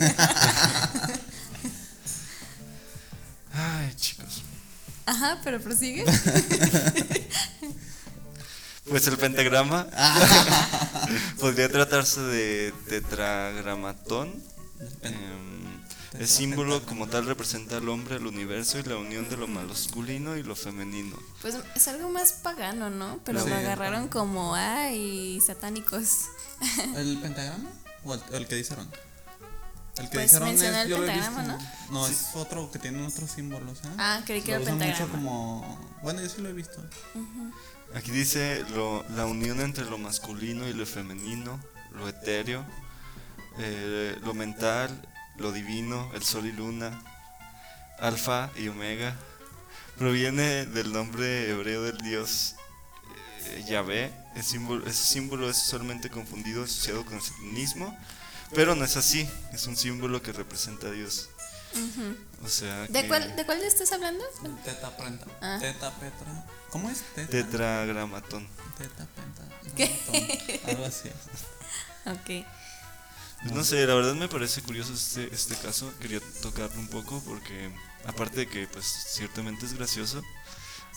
Ay, 3.52 3.92
chicos. 3.96 4.42
Ajá, 5.06 5.40
pero 5.44 5.60
prosigue. 5.60 6.04
Pues 8.88 9.06
el 9.06 9.18
pentagrama 9.18 9.86
podría 11.38 11.68
tratarse 11.68 12.22
de 12.22 12.72
tetragramatón. 12.88 14.42
Em, 15.02 15.78
El 16.20 16.26
símbolo 16.28 16.84
como 16.86 17.06
tal 17.08 17.26
representa 17.26 17.76
al 17.78 17.88
hombre, 17.88 18.16
al 18.16 18.26
universo 18.26 18.78
y 18.78 18.82
la 18.84 18.96
unión 18.96 19.28
de 19.28 19.36
lo 19.36 19.46
masculino 19.46 20.36
y 20.36 20.42
lo 20.42 20.56
femenino. 20.56 21.16
Pues 21.42 21.56
es 21.74 21.88
algo 21.88 22.08
más 22.08 22.32
pagano, 22.32 22.88
¿no? 22.90 23.20
Pero 23.24 23.42
Sí, 23.42 23.48
lo 23.50 23.56
agarraron 23.56 24.08
como, 24.08 24.54
ay, 24.54 25.40
satánicos. 25.44 26.26
¿El 26.96 27.18
pentagrama? 27.18 27.68
¿O 28.04 28.14
el, 28.14 28.20
el 28.32 28.46
que 28.46 28.54
dijeron? 28.56 28.88
El 29.98 30.04
que 30.08 30.14
Pues 30.14 30.26
dijeron 30.30 30.48
mencionó 30.48 30.78
el 30.78 30.88
yo 30.88 30.98
lo 30.98 31.04
he 31.04 31.06
pentagrama, 31.08 31.54
visto. 31.56 31.92
No, 31.92 32.06
es 32.06 32.28
otro 32.34 32.70
que 32.70 32.78
tiene 32.78 33.04
otros 33.06 33.30
símbolos, 33.30 33.78
¿eh? 33.80 33.88
Ah, 33.98 34.22
creí 34.24 34.40
que 34.42 34.52
Lo 34.52 34.56
era 34.58 34.62
usan 34.64 34.78
pentagrama. 34.78 35.06
mucho 35.06 35.18
como... 35.24 35.98
Bueno, 36.02 36.22
yo 36.22 36.28
sí 36.28 36.40
lo 36.40 36.48
he 36.48 36.52
visto. 36.52 36.80
Aquí 37.94 38.10
dice 38.12 38.64
lo- 38.74 39.04
la 39.16 39.26
unión 39.26 39.60
entre 39.60 39.84
lo 39.86 39.98
masculino 39.98 40.68
y 40.68 40.72
lo 40.72 40.86
femenino, 40.86 41.58
lo 41.92 42.08
etéreo, 42.08 42.64
eh, 43.58 44.16
lo 44.22 44.34
mental, 44.34 44.90
lo 45.36 45.52
divino, 45.52 46.10
el 46.14 46.22
sol 46.22 46.46
y 46.46 46.52
luna, 46.52 47.02
alfa 47.98 48.50
y 48.56 48.68
omega. 48.68 49.14
Proviene 49.96 50.66
del 50.66 50.92
nombre 50.92 51.50
hebreo 51.50 51.82
del 51.82 51.98
dios 51.98 52.54
eh, 53.46 53.64
Yahvé. 53.68 54.12
El 54.36 54.44
símbolo, 54.44 54.86
ese 54.86 55.04
símbolo 55.04 55.50
es 55.50 55.56
usualmente 55.58 56.08
confundido, 56.10 56.62
asociado 56.64 57.04
con 57.04 57.14
el 57.14 57.22
satanismo, 57.22 57.96
pero 58.54 58.74
no 58.76 58.84
es 58.84 58.96
así. 58.96 59.28
Es 59.52 59.66
un 59.66 59.76
símbolo 59.76 60.22
que 60.22 60.32
representa 60.32 60.86
a 60.86 60.90
Dios. 60.92 61.28
O 62.44 62.48
sea, 62.48 62.82
¿De 62.86 63.02
que- 63.02 63.08
cuál, 63.08 63.34
¿De 63.36 63.44
cuál 63.44 63.60
estás 63.62 63.90
hablando? 63.92 64.24
Teta 64.64 64.96
prenta. 64.96 65.26
Ah. 65.40 65.58
Teta 65.60 65.90
petra. 65.96 66.46
¿Cómo 66.70 66.88
es? 66.90 67.02
Teta. 67.14 67.30
tetragramatón. 67.30 68.46
Teta 68.78 69.06
penta. 69.06 69.42
¿Qué? 69.76 70.60
Algo 70.66 70.84
así. 70.84 71.10
Ok. 72.06 72.46
Pues 73.42 73.52
no 73.52 73.62
sé, 73.62 73.86
la 73.86 73.94
verdad 73.94 74.14
me 74.14 74.28
parece 74.28 74.62
curioso 74.62 74.92
este, 74.92 75.32
este 75.32 75.54
caso, 75.56 75.92
quería 76.00 76.20
tocarlo 76.42 76.80
un 76.80 76.88
poco 76.88 77.22
porque 77.24 77.70
aparte 78.04 78.40
de 78.40 78.48
que 78.48 78.66
pues 78.66 78.84
ciertamente 78.84 79.64
es 79.64 79.74
gracioso, 79.74 80.22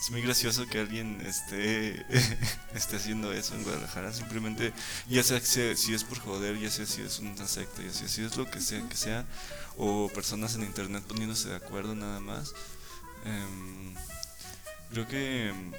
es 0.00 0.10
muy 0.10 0.22
gracioso 0.22 0.66
que 0.66 0.80
alguien 0.80 1.20
esté, 1.20 2.04
esté 2.74 2.96
haciendo 2.96 3.32
eso 3.32 3.54
en 3.54 3.62
Guadalajara, 3.62 4.12
simplemente 4.12 4.72
ya 5.08 5.22
sea 5.22 5.40
si 5.40 5.94
es 5.94 6.02
por 6.02 6.18
joder, 6.18 6.58
ya 6.58 6.68
sea 6.68 6.84
si 6.84 7.02
es 7.02 7.20
una 7.20 7.46
secta, 7.46 7.82
ya 7.82 7.92
sea 7.92 8.08
si 8.08 8.24
es 8.24 8.36
lo 8.36 8.50
que 8.50 8.60
sea 8.60 8.88
que 8.88 8.96
sea, 8.96 9.24
o 9.76 10.10
personas 10.12 10.56
en 10.56 10.64
internet 10.64 11.04
poniéndose 11.04 11.48
de 11.48 11.56
acuerdo 11.56 11.94
nada 11.94 12.18
más. 12.18 12.54
Em, 13.24 13.94
creo 14.90 15.06
que 15.06 15.50
em, 15.50 15.72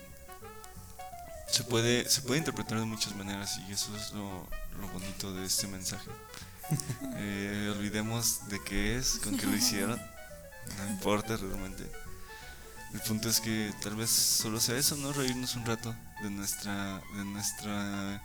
se 1.51 1.65
puede, 1.65 2.09
se 2.09 2.21
puede 2.21 2.39
interpretar 2.39 2.79
de 2.79 2.85
muchas 2.85 3.13
maneras 3.17 3.59
y 3.67 3.73
eso 3.73 3.93
es 3.97 4.13
lo, 4.13 4.47
lo 4.79 4.87
bonito 4.93 5.33
de 5.33 5.45
este 5.45 5.67
mensaje. 5.67 6.09
Eh, 7.15 7.73
olvidemos 7.75 8.49
de 8.49 8.61
qué 8.63 8.97
es, 8.97 9.19
con 9.23 9.37
qué 9.37 9.45
lo 9.45 9.55
hicieron. 9.55 10.01
No 10.77 10.89
importa 10.89 11.37
realmente. 11.37 11.89
El 12.93 12.99
punto 13.01 13.29
es 13.29 13.39
que 13.39 13.73
tal 13.81 13.95
vez 13.95 14.09
solo 14.09 14.59
sea 14.59 14.77
eso, 14.77 14.95
¿no? 14.97 15.13
Reírnos 15.13 15.55
un 15.55 15.65
rato 15.65 15.95
de 16.21 16.29
nuestra, 16.29 17.01
de 17.15 17.25
nuestra 17.25 18.21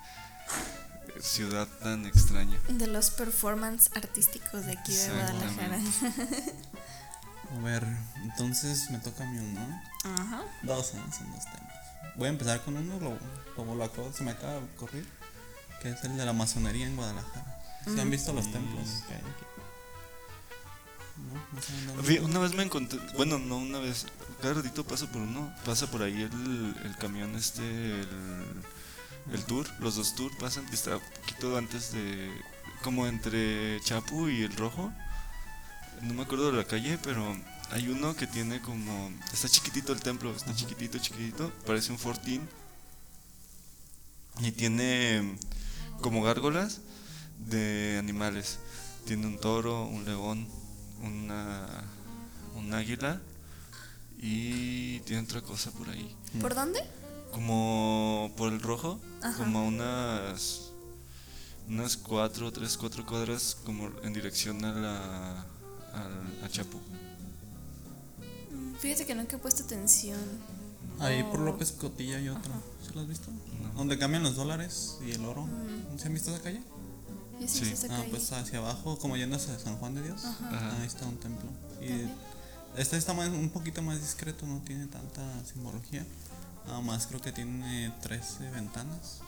ciudad 1.21 1.67
tan 1.81 2.07
extraña. 2.07 2.59
De 2.69 2.87
los 2.87 3.11
performance 3.11 3.91
artísticos 3.95 4.67
de 4.67 4.73
aquí 4.73 4.95
de 4.95 5.09
Guadalajara. 5.11 5.79
A 7.51 7.63
ver, 7.63 7.87
entonces 8.23 8.91
me 8.91 8.99
toca 8.99 9.25
a 9.25 9.27
mí 9.27 9.39
uno. 9.39 9.83
Ajá. 10.05 10.43
Dos, 10.63 10.95
¿eh? 10.95 11.01
Son 11.17 11.31
dos 11.33 11.45
temas. 11.45 11.75
Voy 12.17 12.27
a 12.27 12.31
empezar 12.31 12.61
con 12.63 12.77
uno, 12.77 13.01
lo, 13.01 13.19
como 13.57 13.75
lo 13.75 13.85
acabo, 13.85 14.13
se 14.13 14.23
me 14.23 14.33
acaba 14.33 14.55
de 14.55 14.59
ocurrir, 14.59 15.09
que 15.81 15.91
es 15.91 16.05
el 16.05 16.17
de 16.17 16.27
la 16.27 16.33
masonería 16.33 16.87
en 16.87 16.97
Guadalajara. 16.97 17.58
¿Se 17.95 18.01
han 18.01 18.11
visto 18.11 18.33
los 18.33 18.51
templos 18.51 19.05
que 19.09 19.15
hay. 19.15 19.23
Una 22.19 22.39
vez 22.39 22.55
me 22.55 22.63
encontré, 22.63 22.99
bueno, 23.17 23.39
no 23.39 23.59
una 23.59 23.79
vez, 23.79 24.07
cada 24.41 24.55
ratito 24.55 24.85
pasa 24.85 25.11
por 25.11 25.21
uno, 25.21 25.53
pasa 25.65 25.91
por 25.91 26.03
ahí 26.03 26.23
el, 26.23 26.75
el 26.85 26.97
camión 26.97 27.35
este, 27.35 27.63
el, 27.63 28.63
el 29.33 29.45
tour, 29.45 29.67
los 29.81 29.97
dos 29.97 30.15
tours 30.15 30.37
pasan, 30.37 30.67
que 30.67 30.75
está 30.75 30.97
un 30.97 31.03
poquito 31.21 31.57
antes 31.57 31.93
de, 31.93 32.31
como 32.83 33.07
entre 33.07 33.81
Chapu 33.83 34.29
y 34.29 34.43
el 34.43 34.55
Rojo, 34.57 34.93
no 36.03 36.15
me 36.15 36.23
acuerdo 36.23 36.53
de 36.53 36.59
la 36.59 36.65
calle, 36.65 36.99
pero 37.03 37.37
hay 37.71 37.89
uno 37.89 38.15
que 38.15 38.27
tiene 38.27 38.61
como, 38.61 39.11
está 39.33 39.49
chiquitito 39.49 39.93
el 39.93 40.01
templo, 40.01 40.31
está 40.35 40.55
chiquitito, 40.55 40.99
chiquitito, 40.99 41.51
parece 41.67 41.91
un 41.91 41.99
fortín, 41.99 42.49
y 44.41 44.53
tiene 44.53 45.37
como 46.01 46.23
gárgolas 46.23 46.81
de 47.47 47.97
animales, 47.99 48.59
tiene 49.07 49.27
un 49.27 49.39
toro, 49.39 49.87
un 49.87 50.05
león, 50.05 50.47
una, 51.03 51.67
un 52.57 52.73
águila 52.75 53.21
y 54.19 55.01
tiene 55.01 55.23
otra 55.23 55.41
cosa 55.43 55.71
por 55.73 55.89
ahí. 55.89 56.15
¿Por 56.41 56.55
dónde? 56.55 56.81
Como 57.33 58.33
por 58.37 58.53
el 58.53 58.61
rojo, 58.61 58.99
Ajá. 59.23 59.37
como 59.39 59.67
unas 59.67 60.65
unas 61.69 61.97
cuatro, 61.99 62.51
tres, 62.51 62.77
cuatro 62.79 63.05
cuadras 63.05 63.57
como 63.65 63.91
en 64.03 64.13
dirección 64.15 64.65
a 64.65 64.73
la 64.73 65.31
al- 65.93 66.45
a 66.45 66.49
Chapu. 66.49 66.79
Mm, 68.51 68.75
Fíjate 68.77 69.07
que 69.07 69.15
nunca 69.15 69.37
he 69.37 69.39
puesto 69.39 69.63
atención. 69.65 70.19
Ahí 70.99 71.23
por 71.25 71.39
López 71.41 71.73
Cotilla 71.73 72.17
hay 72.17 72.29
otro. 72.29 72.51
¿Sí 72.85 72.91
lo 72.95 73.03
has 73.03 73.09
visto? 73.09 73.31
No. 73.63 73.73
Donde 73.77 73.99
cambian 73.99 74.23
los 74.23 74.35
dólares 74.35 74.99
y 75.07 75.13
el 75.13 75.25
oro. 75.25 75.47
¿Se 75.97 76.07
han 76.09 76.15
visto 76.15 76.35
esa 76.35 76.43
calle? 76.43 76.61
Yo 77.41 77.47
sí, 77.49 77.65
Sí. 77.65 77.73
esa 77.73 77.87
Ah, 77.87 77.99
calle. 77.99 78.11
pues 78.11 78.33
hacia 78.33 78.59
abajo, 78.59 78.99
como 78.99 79.17
yendo 79.17 79.37
hacia 79.37 79.59
San 79.59 79.77
Juan 79.79 79.95
de 79.95 80.03
Dios. 80.03 80.25
Ajá. 80.25 80.77
Ahí 80.81 80.87
está 80.87 81.07
un 81.07 81.19
templo. 81.19 81.49
Y 81.81 82.09
este 82.81 82.97
está 82.97 83.15
más- 83.15 83.29
un 83.29 83.51
poquito 83.51 83.81
más 83.83 84.01
discreto, 84.01 84.47
no 84.47 84.59
tiene 84.61 84.87
tanta 84.87 85.23
simbología. 85.45 86.05
Nada 86.67 86.81
más 86.81 87.07
creo 87.07 87.21
que 87.21 87.33
tiene 87.33 87.93
13 88.03 88.51
ventanas. 88.51 89.21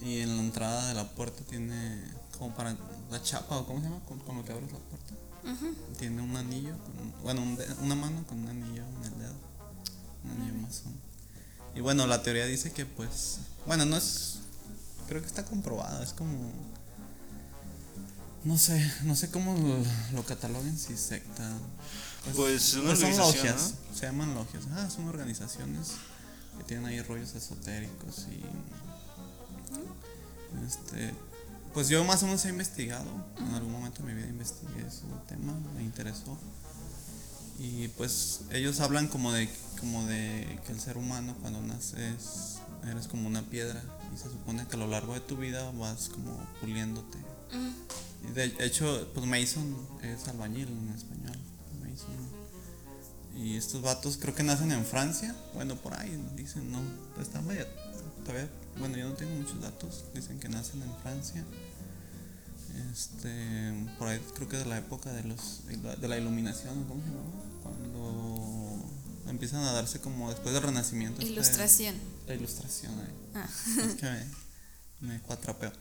Y 0.00 0.20
en 0.20 0.36
la 0.36 0.42
entrada 0.42 0.86
de 0.88 0.94
la 0.94 1.08
puerta 1.10 1.42
tiene 1.44 2.00
como 2.38 2.54
para 2.54 2.76
la 3.10 3.22
chapa 3.22 3.56
o 3.56 3.66
cómo 3.66 3.80
se 3.80 3.86
llama, 3.88 4.00
con, 4.06 4.18
con 4.20 4.36
lo 4.36 4.44
que 4.44 4.52
abres 4.52 4.70
la 4.70 4.78
puerta. 4.78 5.14
Ujú. 5.44 5.74
Tiene 5.98 6.22
un 6.22 6.36
anillo, 6.36 6.76
con- 6.78 7.22
bueno, 7.24 7.42
un 7.42 7.56
de- 7.56 7.66
una 7.82 7.94
mano 7.96 8.24
con 8.26 8.38
un 8.38 8.48
anillo 8.48 8.84
en 8.86 9.04
el 9.12 9.18
dedo. 9.18 9.34
Un 10.24 10.30
anillo 10.30 10.54
masón. 10.60 10.94
Y 11.74 11.80
bueno, 11.80 12.06
la 12.06 12.22
teoría 12.22 12.46
dice 12.46 12.72
que 12.72 12.86
pues, 12.86 13.38
bueno, 13.66 13.84
no 13.84 13.96
es, 13.96 14.38
creo 15.08 15.20
que 15.20 15.26
está 15.26 15.44
comprobada, 15.44 16.02
es 16.02 16.12
como, 16.12 16.50
no 18.44 18.58
sé, 18.58 18.92
no 19.04 19.16
sé 19.16 19.30
cómo 19.30 19.54
lo, 19.54 20.16
lo 20.16 20.24
cataloguen 20.24 20.78
si 20.78 20.96
secta. 20.96 21.50
Pues 22.34 22.74
una 22.74 22.86
pues 22.86 22.98
son 23.00 23.10
organización, 23.12 23.26
logias, 23.26 23.74
se 23.94 24.06
llaman 24.06 24.34
logias, 24.34 24.64
ah, 24.72 24.90
son 24.90 25.08
organizaciones 25.08 25.92
que 26.58 26.64
tienen 26.64 26.86
ahí 26.86 27.00
rollos 27.02 27.34
esotéricos 27.34 28.26
y 28.30 28.42
este 30.66 31.14
pues 31.72 31.88
yo 31.88 32.02
más 32.04 32.22
o 32.22 32.26
menos 32.26 32.44
he 32.46 32.48
investigado. 32.48 33.10
En 33.38 33.54
algún 33.54 33.70
momento 33.70 34.02
de 34.02 34.08
mi 34.08 34.14
vida 34.14 34.28
investigué 34.28 34.80
ese 34.86 35.02
tema 35.28 35.52
me 35.74 35.82
interesó. 35.82 36.36
Y 37.58 37.88
pues 37.88 38.40
ellos 38.50 38.80
hablan 38.80 39.08
como 39.08 39.32
de 39.32 39.48
como 39.78 40.06
de 40.06 40.58
que 40.66 40.72
el 40.72 40.80
ser 40.80 40.96
humano 40.96 41.36
cuando 41.40 41.60
naces 41.60 42.56
eres 42.90 43.08
como 43.08 43.26
una 43.26 43.42
piedra 43.42 43.82
y 44.14 44.16
se 44.18 44.24
supone 44.30 44.66
que 44.66 44.76
a 44.76 44.78
lo 44.78 44.86
largo 44.86 45.14
de 45.14 45.20
tu 45.20 45.36
vida 45.36 45.70
vas 45.72 46.08
como 46.08 46.36
puliéndote 46.60 47.18
Mm. 47.52 48.28
y 48.28 48.32
de 48.32 48.54
hecho 48.66 49.08
pues 49.14 49.24
Mason 49.26 49.76
es 50.02 50.26
albañil 50.28 50.68
en 50.68 50.88
español 50.96 51.36
Mason 51.80 52.14
y 53.36 53.56
estos 53.56 53.82
vatos 53.82 54.16
creo 54.16 54.34
que 54.34 54.42
nacen 54.42 54.72
en 54.72 54.84
Francia. 54.84 55.34
Bueno, 55.54 55.76
por 55.76 55.92
ahí 55.94 56.18
dicen, 56.36 56.72
no. 56.72 56.80
Está 57.20 57.42
medio. 57.42 57.66
Todavía, 58.24 58.48
bueno, 58.78 58.96
yo 58.96 59.10
no 59.10 59.14
tengo 59.14 59.34
muchos 59.34 59.60
datos. 59.60 60.04
Dicen 60.14 60.40
que 60.40 60.48
nacen 60.48 60.80
en 60.80 60.90
Francia. 61.02 61.44
Este. 62.92 63.74
Por 63.98 64.08
ahí 64.08 64.20
creo 64.34 64.48
que 64.48 64.56
de 64.56 64.64
la 64.64 64.78
época 64.78 65.12
de 65.12 65.22
los 65.24 65.62
de 65.66 66.08
la 66.08 66.16
iluminación, 66.18 66.84
¿cómo 66.84 67.00
se 67.02 67.08
llama? 67.08 67.22
Cuando 67.62 68.84
empiezan 69.28 69.62
a 69.64 69.72
darse 69.72 70.00
como 70.00 70.30
después 70.30 70.54
del 70.54 70.62
renacimiento. 70.62 71.20
este- 71.20 71.32
Ilustración. 71.32 71.94
La 72.26 72.34
ilustración 72.34 72.98
ahí. 73.00 73.14
Ah. 73.34 73.48
Es 73.78 73.94
que 73.94 74.06
me, 75.00 75.12
me 75.12 75.20
cuatrapeo. 75.20 75.72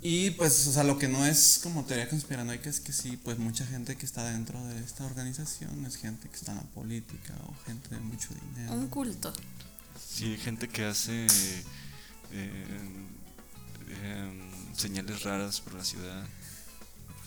Y 0.00 0.30
pues, 0.32 0.66
o 0.68 0.72
sea, 0.72 0.84
lo 0.84 0.96
que 0.96 1.08
no 1.08 1.26
es 1.26 1.58
como 1.62 1.84
teoría 1.84 2.08
conspiranoica 2.08 2.70
es 2.70 2.78
que 2.78 2.92
sí, 2.92 3.16
pues 3.16 3.38
mucha 3.38 3.66
gente 3.66 3.96
que 3.96 4.06
está 4.06 4.24
dentro 4.30 4.64
de 4.66 4.78
esta 4.78 5.04
organización 5.04 5.84
es 5.86 5.96
gente 5.96 6.28
que 6.28 6.36
está 6.36 6.52
en 6.52 6.58
la 6.58 6.64
política 6.64 7.34
o 7.48 7.54
gente 7.66 7.88
de 7.88 8.00
mucho 8.00 8.28
dinero. 8.34 8.74
Un 8.74 8.86
culto. 8.88 9.32
Sí, 10.08 10.36
gente 10.36 10.68
que 10.68 10.84
hace 10.84 11.26
eh, 12.30 12.88
señales 14.76 15.22
raras 15.24 15.60
por 15.60 15.74
la 15.74 15.84
ciudad. 15.84 16.24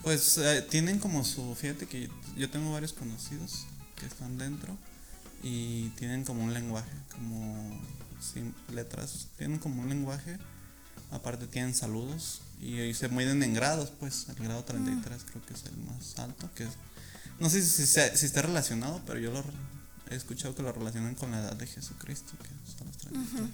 Pues 0.03 0.37
eh, 0.37 0.65
tienen 0.69 0.99
como 0.99 1.25
su, 1.25 1.53
fíjate 1.55 1.87
que 1.87 2.09
yo 2.37 2.49
tengo 2.49 2.71
varios 2.71 2.93
conocidos 2.93 3.65
que 3.97 4.05
están 4.05 4.37
dentro 4.37 4.77
y 5.43 5.89
tienen 5.89 6.23
como 6.23 6.43
un 6.43 6.53
lenguaje, 6.53 6.91
como 7.11 7.79
sin 8.19 8.53
letras, 8.73 9.27
tienen 9.37 9.59
como 9.59 9.81
un 9.81 9.89
lenguaje, 9.89 10.37
aparte 11.11 11.47
tienen 11.47 11.73
saludos 11.73 12.41
Y, 12.61 12.93
se 12.93 13.09
miden 13.09 13.41
en 13.41 13.53
grados, 13.53 13.91
pues 13.99 14.27
el 14.29 14.35
grado 14.35 14.63
33 14.63 15.23
creo 15.23 15.45
que 15.45 15.53
es 15.53 15.65
el 15.65 15.77
más 15.77 16.19
alto, 16.19 16.49
que 16.53 16.63
es, 16.63 16.69
no 17.39 17.49
sé 17.49 17.61
si, 17.63 17.85
si, 17.87 18.25
está 18.25 18.43
relacionado, 18.43 19.01
pero 19.07 19.19
yo 19.19 19.31
lo 19.31 19.43
he 20.11 20.15
escuchado 20.15 20.53
que 20.53 20.61
lo 20.61 20.71
relacionan 20.71 21.15
con 21.15 21.31
la 21.31 21.39
edad 21.39 21.55
de 21.55 21.65
Jesucristo, 21.65 22.33
que 22.41 22.49
son 22.77 22.87
los 22.87 22.97
33. 22.97 23.49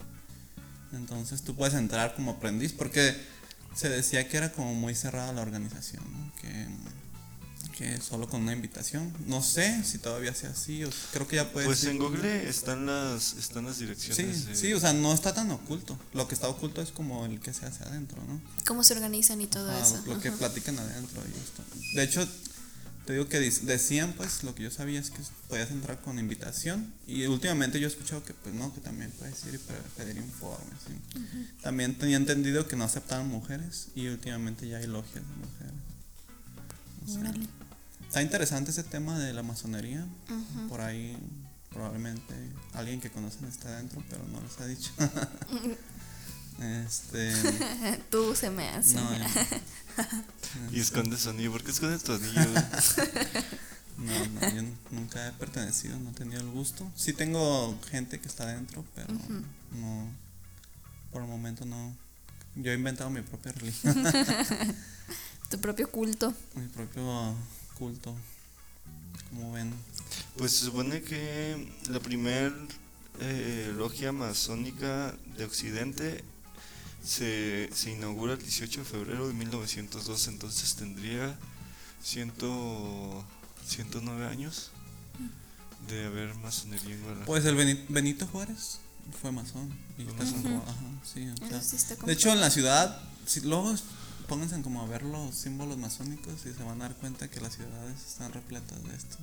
Entonces 0.93 1.41
tú 1.41 1.55
puedes 1.55 1.73
entrar 1.73 2.15
como 2.15 2.31
aprendiz, 2.31 2.73
porque 2.73 3.15
se 3.75 3.87
decía 3.87 4.27
que 4.27 4.37
era 4.37 4.51
como 4.51 4.73
muy 4.73 4.93
cerrada 4.93 5.31
la 5.31 5.41
organización, 5.41 6.03
que 6.41 6.67
que 7.77 8.01
solo 8.01 8.27
con 8.27 8.41
una 8.41 8.53
invitación. 8.53 9.13
No 9.27 9.43
sé 9.43 9.83
si 9.83 9.99
todavía 9.99 10.33
sea 10.33 10.49
así, 10.49 10.83
o 10.83 10.89
creo 11.13 11.27
que 11.27 11.35
ya 11.35 11.51
puede 11.51 11.67
Pues 11.67 11.83
en 11.83 11.99
Google 11.99 12.49
están 12.49 12.87
las 12.87 13.33
están 13.33 13.65
las 13.65 13.77
direcciones. 13.77 14.45
Sí, 14.45 14.55
sí, 14.55 14.73
o 14.73 14.79
sea, 14.79 14.93
no 14.93 15.13
está 15.13 15.33
tan 15.33 15.51
oculto. 15.51 15.97
Lo 16.13 16.27
que 16.27 16.33
está 16.33 16.47
oculto 16.47 16.81
es 16.81 16.91
como 16.91 17.25
el 17.25 17.39
que 17.39 17.53
se 17.53 17.65
hace 17.65 17.83
adentro, 17.83 18.21
¿no? 18.27 18.41
Cómo 18.65 18.83
se 18.83 18.93
organizan 18.93 19.39
y 19.41 19.47
todo 19.47 19.71
eso. 19.77 20.01
Lo 20.07 20.19
que 20.19 20.31
platican 20.31 20.79
adentro 20.79 21.21
y 21.23 21.37
esto. 21.37 21.63
De 21.93 22.03
hecho, 22.03 22.27
te 23.05 23.13
digo 23.13 23.29
que 23.29 23.39
decían, 23.39 24.13
pues, 24.17 24.43
lo 24.43 24.55
que 24.55 24.63
yo 24.63 24.71
sabía 24.71 24.99
es 24.99 25.11
que 25.11 25.21
podías 25.47 25.71
entrar 25.71 26.01
con 26.01 26.19
invitación. 26.19 26.93
Y 27.05 27.25
últimamente 27.27 27.79
yo 27.79 27.87
he 27.87 27.91
escuchado 27.91 28.23
que, 28.25 28.33
pues, 28.33 28.53
no, 28.55 28.73
que 28.73 28.81
también 28.81 29.11
puedes 29.11 29.45
ir 29.45 29.53
y 29.53 29.59
pedir 29.97 30.17
informes. 30.17 30.79
También 31.61 31.97
tenía 31.97 32.17
entendido 32.17 32.67
que 32.67 32.75
no 32.75 32.83
aceptaban 32.83 33.27
mujeres 33.29 33.89
y 33.95 34.07
últimamente 34.07 34.67
ya 34.67 34.77
hay 34.77 34.87
logias 34.87 35.23
de 35.23 35.35
mujeres. 35.35 35.73
Está 38.07 38.21
interesante 38.21 38.71
ese 38.71 38.83
tema 38.83 39.19
de 39.19 39.33
la 39.33 39.43
masonería. 39.43 40.05
Por 40.69 40.81
ahí 40.81 41.17
probablemente 41.69 42.33
alguien 42.73 42.99
que 43.01 43.11
conocen 43.11 43.45
está 43.45 43.69
adentro, 43.69 44.01
pero 44.09 44.23
no 44.31 44.41
les 44.41 44.59
ha 44.59 44.65
dicho. 44.65 44.91
este. 46.85 47.33
Tú 48.09 48.33
se 48.35 48.49
me 48.49 48.69
hace. 48.69 48.95
No, 48.95 49.07
y 50.71 50.79
esconde 50.79 51.17
su 51.17 51.29
anillo. 51.29 51.51
¿Por 51.51 51.63
qué 51.63 51.71
escondes 51.71 52.03
tu 52.03 52.13
anillo? 52.13 52.45
no, 53.97 54.25
no, 54.25 54.55
yo 54.55 54.63
nunca 54.91 55.27
he 55.27 55.31
pertenecido, 55.33 55.99
no 55.99 56.11
he 56.11 56.13
tenido 56.13 56.41
el 56.41 56.49
gusto. 56.49 56.89
Sí 56.95 57.13
tengo 57.13 57.77
gente 57.89 58.19
que 58.19 58.27
está 58.27 58.45
adentro, 58.45 58.85
pero 58.95 59.13
no. 59.71 60.07
Por 61.11 61.21
el 61.21 61.27
momento 61.27 61.65
no. 61.65 61.95
Yo 62.55 62.71
he 62.71 62.75
inventado 62.75 63.09
mi 63.09 63.21
propia 63.21 63.51
religión. 63.51 64.03
tu 65.49 65.59
propio 65.59 65.91
culto. 65.91 66.33
Mi 66.55 66.67
propio 66.67 67.35
culto. 67.77 68.15
Como 69.29 69.53
ven. 69.53 69.73
Pues 70.37 70.51
se 70.51 70.65
supone 70.65 71.01
que 71.01 71.71
la 71.89 71.99
primer 71.99 72.53
eh, 73.19 73.73
logia 73.75 74.11
masónica 74.11 75.13
de 75.37 75.45
Occidente 75.45 76.23
se, 77.03 77.69
se, 77.73 77.91
inaugura 77.91 78.33
el 78.33 78.39
18 78.39 78.81
de 78.81 78.85
febrero 78.85 79.27
de 79.27 79.33
1902, 79.33 80.27
entonces 80.27 80.75
tendría 80.75 81.37
ciento, 82.03 83.23
109 83.67 84.27
años 84.27 84.71
de 85.87 86.05
haber 86.05 86.35
masonería 86.35 86.95
en 86.95 87.01
Guadalajara. 87.01 87.25
Pues 87.25 87.45
el 87.45 87.85
Benito 87.89 88.27
Juárez 88.27 88.79
fue 89.21 89.31
masón. 89.31 89.73
de 92.05 92.13
hecho, 92.13 92.31
en 92.31 92.41
la 92.41 92.49
ciudad, 92.49 93.01
si 93.25 93.41
luego 93.41 93.73
pónganse 94.27 94.61
como 94.61 94.81
a 94.81 94.85
ver 94.85 95.03
los 95.03 95.35
símbolos 95.35 95.77
masónicos 95.77 96.45
y 96.45 96.53
se 96.53 96.63
van 96.63 96.81
a 96.81 96.87
dar 96.87 96.95
cuenta 96.95 97.29
que 97.29 97.39
las 97.39 97.55
ciudades 97.55 98.05
están 98.05 98.33
repletas 98.33 98.83
de 98.83 98.95
estos. 98.95 99.19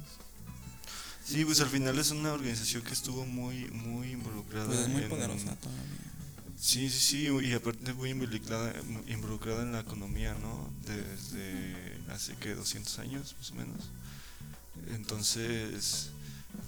Sí, 1.25 1.45
pues 1.45 1.61
al 1.61 1.69
final 1.69 1.99
es 1.99 2.11
una 2.11 2.33
organización 2.33 2.83
que 2.83 2.93
estuvo 2.93 3.25
muy 3.25 3.67
muy 3.71 4.13
involucrada. 4.13 4.67
Pues 4.67 4.81
es 4.81 4.89
muy 4.89 5.03
poderosa 5.03 5.57
todavía. 5.57 6.15
Sí, 6.59 6.89
sí, 6.89 6.99
sí, 6.99 7.47
y 7.47 7.53
aparte 7.53 7.93
muy 7.93 8.11
involucrada, 8.11 8.73
involucrada 9.07 9.63
en 9.63 9.73
la 9.73 9.81
economía, 9.81 10.35
¿no? 10.35 10.71
Desde 10.87 11.99
hace 12.11 12.37
que 12.37 12.55
200 12.55 12.99
años, 13.01 13.35
más 13.39 13.51
o 13.51 13.55
menos. 13.55 13.91
Entonces, 14.95 16.11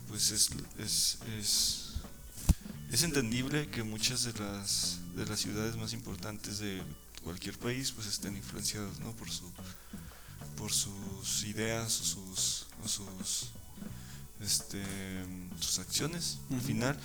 pues 0.09 0.31
es, 0.33 0.51
es, 0.79 1.19
es, 1.39 1.93
es 2.93 3.03
entendible 3.03 3.69
que 3.69 3.83
muchas 3.85 4.25
de 4.25 4.33
las, 4.35 4.99
de 5.17 5.27
las 5.27 5.41
ciudades 5.41 5.77
más 5.77 5.93
importantes 5.93 6.59
de 6.59 6.83
cualquier 7.27 7.59
país 7.59 7.91
pues 7.91 8.07
estén 8.07 8.37
influenciados 8.37 9.01
¿no? 9.01 9.11
por 9.13 9.29
su 9.29 9.51
por 10.57 10.73
sus 10.73 11.43
ideas 11.45 12.01
o 12.01 12.05
sus 12.05 12.67
sus 12.87 13.51
este 14.41 14.81
sus 15.59 15.81
acciones 15.81 16.39
al 16.53 16.61
final 16.61 16.97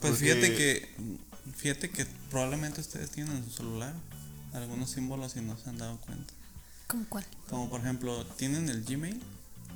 pues 0.00 0.18
fíjate 0.18 0.54
que 0.54 0.94
fíjate 1.56 1.90
que 1.90 2.04
probablemente 2.30 2.82
ustedes 2.82 3.10
tienen 3.10 3.38
en 3.38 3.44
su 3.44 3.52
celular 3.52 3.94
algunos 4.52 4.90
símbolos 4.90 5.34
y 5.36 5.40
no 5.40 5.56
se 5.56 5.70
han 5.70 5.78
dado 5.78 5.96
cuenta 5.96 6.34
¿Cómo 6.90 7.06
cuál? 7.08 7.24
Como 7.48 7.70
por 7.70 7.80
ejemplo, 7.80 8.26
¿tienen 8.36 8.68
el 8.68 8.82
Gmail? 8.82 9.22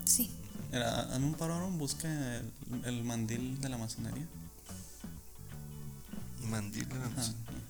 Sí. 0.05 0.33
en 0.73 1.23
un 1.23 1.35
parón 1.35 1.79
busca 1.79 2.09
el, 2.09 2.51
el, 2.85 3.05
mandil 3.05 3.61
de 3.61 3.69
la 3.69 3.79
masonería. 3.79 4.27
Mandil 6.43 6.89
de 6.89 6.99
la 6.99 7.09
masonería. 7.11 7.64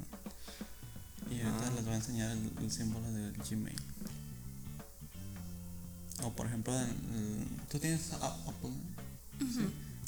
Y 1.30 1.40
ahorita 1.40 1.70
les 1.74 1.84
voy 1.84 1.94
a 1.94 1.96
enseñar 1.96 2.36
el, 2.60 2.70
símbolo 2.70 3.10
del 3.12 3.32
Gmail. 3.32 3.76
O 6.22 6.30
por 6.32 6.46
ejemplo, 6.46 6.72
tú 7.70 7.78
tienes 7.78 8.12
Apple, 8.12 8.70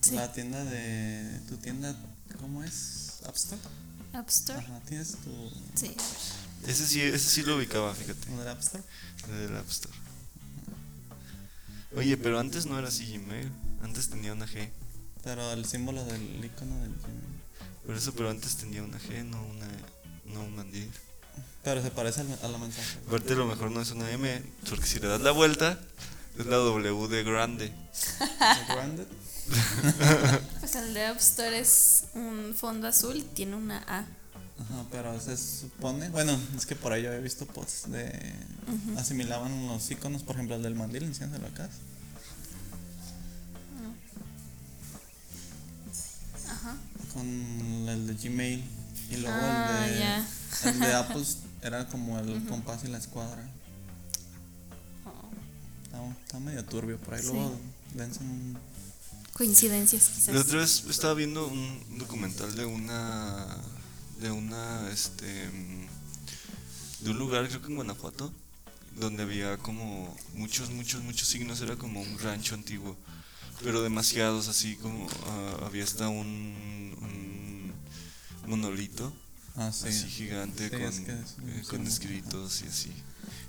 ¿Sí? 0.02 0.14
La 0.14 0.32
tienda 0.32 0.64
de. 0.64 1.40
¿Tu 1.48 1.56
tienda 1.56 1.96
cómo 2.40 2.62
es? 2.62 3.20
¿App 3.26 3.34
Store? 3.34 3.60
App 4.12 4.28
Store. 4.28 4.58
Ajá, 4.58 4.80
tienes 4.86 5.16
tu. 5.16 5.50
Sí. 5.74 5.94
Ese 6.66 6.86
sí, 6.86 7.00
ese 7.00 7.18
sí 7.18 7.42
lo 7.42 7.56
ubicaba, 7.56 7.94
fíjate. 7.94 8.30
¿El 8.30 8.38
del 8.38 8.48
App 8.48 8.60
Store? 8.60 8.84
El 9.28 9.48
del 9.48 9.56
App 9.56 9.68
Store. 9.68 9.94
Oye, 11.96 12.16
pero 12.16 12.38
antes 12.38 12.66
no 12.66 12.78
era 12.78 12.88
así 12.88 13.06
Gmail. 13.06 13.50
Antes 13.82 14.08
tenía 14.08 14.32
una 14.32 14.46
G. 14.46 14.68
Pero 15.24 15.52
el 15.52 15.64
símbolo 15.64 16.04
del 16.04 16.44
icono 16.44 16.78
del 16.80 16.92
Gmail. 16.94 17.36
Por 17.86 17.96
eso, 17.96 18.12
pero 18.14 18.30
antes 18.30 18.56
tenía 18.56 18.82
una 18.82 18.98
G, 18.98 19.24
no 19.24 19.42
una. 19.44 19.66
No 20.36 20.44
un 20.44 20.56
mandil. 20.56 20.90
Pero 21.64 21.82
se 21.82 21.90
parece 21.90 22.20
a 22.20 22.48
la 22.48 22.58
mensaje. 22.58 22.98
Aparte, 23.08 23.34
lo 23.34 23.46
mejor 23.46 23.70
no 23.70 23.80
es 23.80 23.90
una 23.90 24.10
M, 24.10 24.42
porque 24.68 24.86
si 24.86 25.00
le 25.00 25.08
das 25.08 25.20
la 25.20 25.30
vuelta, 25.30 25.80
es 26.38 26.46
la 26.46 26.56
W 26.56 27.08
de 27.08 27.24
grande. 27.24 27.68
¿De 27.68 28.74
grande? 28.74 29.06
pues 30.60 30.74
el 30.74 30.92
de 30.92 31.06
App 31.06 31.18
Store 31.18 31.58
es 31.58 32.04
un 32.14 32.54
fondo 32.54 32.86
azul 32.86 33.16
y 33.16 33.22
tiene 33.22 33.56
una 33.56 33.78
A. 33.88 34.00
Ajá, 34.00 34.84
pero 34.90 35.20
se 35.20 35.36
supone, 35.36 36.08
bueno, 36.10 36.38
es 36.56 36.66
que 36.66 36.76
por 36.76 36.92
ahí 36.92 37.02
yo 37.02 37.12
he 37.12 37.20
visto 37.20 37.46
posts 37.46 37.90
de 37.90 38.34
asimilaban 38.96 39.66
los 39.66 39.90
iconos, 39.90 40.22
por 40.22 40.36
ejemplo 40.36 40.56
el 40.56 40.62
del 40.62 40.74
mandil, 40.74 41.04
enciéndelo 41.04 41.46
acá. 41.46 41.68
Ajá. 46.48 46.76
Con 47.12 47.26
el 47.88 48.06
de 48.06 48.14
Gmail 48.14 48.75
y 49.10 49.16
luego 49.16 49.36
el 49.36 49.44
ah, 49.44 49.86
de 50.62 50.70
el 50.70 50.80
de 50.80 50.94
Apple 50.94 51.24
era 51.62 51.86
como 51.88 52.18
el 52.18 52.44
compás 52.46 52.84
y 52.84 52.88
la 52.88 52.98
escuadra. 52.98 53.42
Oh. 55.04 56.12
Está, 56.24 56.38
medio 56.40 56.64
turbio 56.64 56.98
por 56.98 57.14
ahí. 57.14 57.22
Luego 57.22 57.58
dense 57.94 58.20
Coincidencias 59.32 60.08
quizás. 60.08 60.34
La 60.34 60.40
otra 60.40 60.60
vez 60.60 60.84
estaba 60.88 61.14
viendo 61.14 61.46
un 61.46 61.98
documental 61.98 62.54
de 62.56 62.64
una. 62.64 63.46
de 64.20 64.30
una. 64.30 64.90
este. 64.90 65.26
de 67.00 67.10
un 67.10 67.18
lugar, 67.18 67.46
creo 67.48 67.60
que 67.60 67.68
en 67.68 67.76
Guanajuato, 67.76 68.32
donde 68.98 69.24
había 69.24 69.58
como 69.58 70.16
muchos, 70.34 70.70
muchos, 70.70 71.02
muchos 71.02 71.28
signos. 71.28 71.60
Era 71.60 71.76
como 71.76 72.00
un 72.00 72.18
rancho 72.18 72.54
antiguo. 72.54 72.96
Pero 73.62 73.82
demasiados, 73.82 74.48
así 74.48 74.76
como. 74.76 75.04
Uh, 75.04 75.64
había 75.66 75.84
hasta 75.84 76.08
un, 76.08 76.96
un 77.02 77.15
monolito 78.46 79.12
Ah, 79.56 79.72
sí. 79.72 79.88
Así 79.88 80.06
gigante 80.08 80.70
con, 80.70 80.80
eh, 80.80 81.62
con 81.68 81.86
escritos 81.86 82.62
y 82.62 82.68
así. 82.68 82.92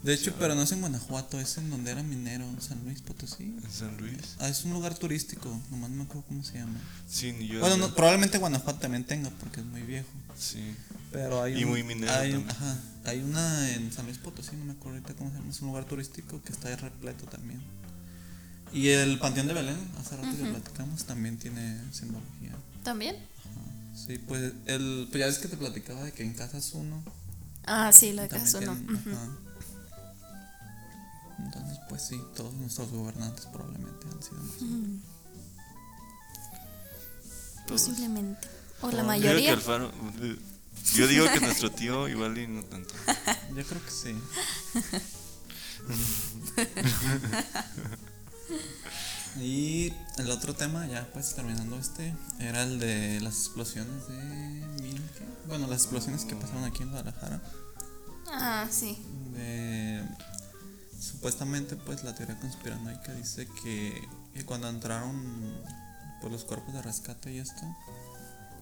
De 0.03 0.13
hecho, 0.13 0.33
pero 0.39 0.55
no 0.55 0.61
es 0.61 0.71
en 0.71 0.79
Guanajuato, 0.79 1.39
es 1.39 1.57
en 1.57 1.69
donde 1.69 1.91
era 1.91 2.01
minero, 2.01 2.45
en 2.45 2.61
San 2.61 2.81
Luis 2.85 3.01
Potosí. 3.01 3.43
¿En 3.43 3.71
San 3.71 3.97
Luis? 3.97 4.35
Ah, 4.39 4.47
es 4.47 4.63
un 4.63 4.71
lugar 4.71 4.97
turístico, 4.97 5.49
nomás 5.69 5.89
no 5.89 5.97
me 5.97 6.03
acuerdo 6.03 6.23
cómo 6.27 6.43
se 6.43 6.59
llama. 6.59 6.79
Sí, 7.09 7.33
ni 7.33 7.47
yo. 7.47 7.59
Bueno, 7.59 7.93
probablemente 7.93 8.37
Guanajuato 8.37 8.79
también 8.79 9.03
tenga, 9.03 9.29
porque 9.31 9.59
es 9.59 9.65
muy 9.65 9.81
viejo. 9.81 10.07
Sí. 10.37 10.75
Pero 11.11 11.43
hay 11.43 11.61
y 11.61 11.65
muy 11.65 11.83
minero 11.83 12.11
hay, 12.13 12.31
también. 12.31 12.51
Ajá, 12.51 12.79
hay 13.05 13.19
una 13.19 13.71
en 13.71 13.91
San 13.91 14.05
Luis 14.05 14.17
Potosí, 14.17 14.55
no 14.55 14.65
me 14.65 14.71
acuerdo 14.73 14.99
ahorita 14.99 15.13
cómo 15.15 15.29
se 15.31 15.37
llama, 15.37 15.49
es 15.49 15.61
un 15.61 15.67
lugar 15.67 15.85
turístico 15.85 16.41
que 16.41 16.53
está 16.53 16.73
repleto 16.77 17.25
también. 17.25 17.61
Y 18.71 18.89
el 18.89 19.19
Panteón 19.19 19.47
de 19.47 19.53
Belén, 19.53 19.77
hace 19.99 20.15
rato 20.15 20.37
que 20.37 20.43
platicamos, 20.45 21.03
también 21.03 21.37
tiene 21.37 21.81
simbología. 21.91 22.55
¿También? 22.83 23.17
Sí, 24.05 24.19
pues, 24.19 24.53
el, 24.67 25.07
pues 25.09 25.19
ya 25.19 25.25
ves 25.25 25.39
que 25.39 25.47
te 25.47 25.57
platicaba 25.57 26.03
de 26.03 26.11
que 26.11 26.21
en 26.23 26.33
casas 26.33 26.73
uno. 26.73 27.03
Ah, 27.65 27.91
sí, 27.91 28.13
la 28.13 28.21
de 28.23 28.29
casa 28.29 28.59
uno. 28.59 28.77
Entonces, 31.39 31.79
pues 31.89 32.03
sí, 32.03 32.21
todos 32.35 32.53
nuestros 32.53 32.91
gobernantes 32.91 33.47
probablemente 33.47 34.05
han 34.11 34.21
sido 34.21 34.37
más. 34.37 34.53
Posiblemente. 37.67 38.47
O 38.81 38.91
la 38.91 39.03
mayoría. 39.03 39.53
Alfaro, 39.53 39.91
Yo 40.95 41.07
digo 41.07 41.25
que 41.33 41.39
nuestro 41.39 41.71
tío 41.71 42.07
igual 42.07 42.37
y 42.37 42.45
no 42.47 42.63
tanto. 42.63 42.93
Yo 43.55 43.65
creo 43.65 43.83
que 43.83 43.91
sí. 43.91 44.13
y 49.39 49.93
el 50.17 50.29
otro 50.31 50.53
tema, 50.53 50.85
ya 50.87 51.07
pues 51.13 51.33
terminando 51.35 51.77
este, 51.77 52.13
era 52.39 52.63
el 52.63 52.79
de 52.79 53.19
las 53.21 53.33
explosiones 53.35 54.07
de... 54.07 54.97
Bueno, 55.47 55.67
las 55.67 55.81
explosiones 55.81 56.25
que 56.25 56.35
pasaron 56.35 56.63
aquí 56.65 56.83
en 56.83 56.89
Guadalajara. 56.89 57.41
Ah, 58.29 58.67
sí. 58.69 58.97
de 59.33 60.03
supuestamente 60.99 61.75
pues 61.77 62.03
la 62.03 62.13
teoría 62.15 62.37
conspiranoica 62.39 63.13
dice 63.13 63.47
que, 63.63 64.05
que 64.33 64.43
cuando 64.45 64.67
entraron 64.67 65.15
por 66.21 66.31
los 66.31 66.43
cuerpos 66.43 66.73
de 66.73 66.81
rescate 66.81 67.31
y 67.33 67.37
esto 67.37 67.61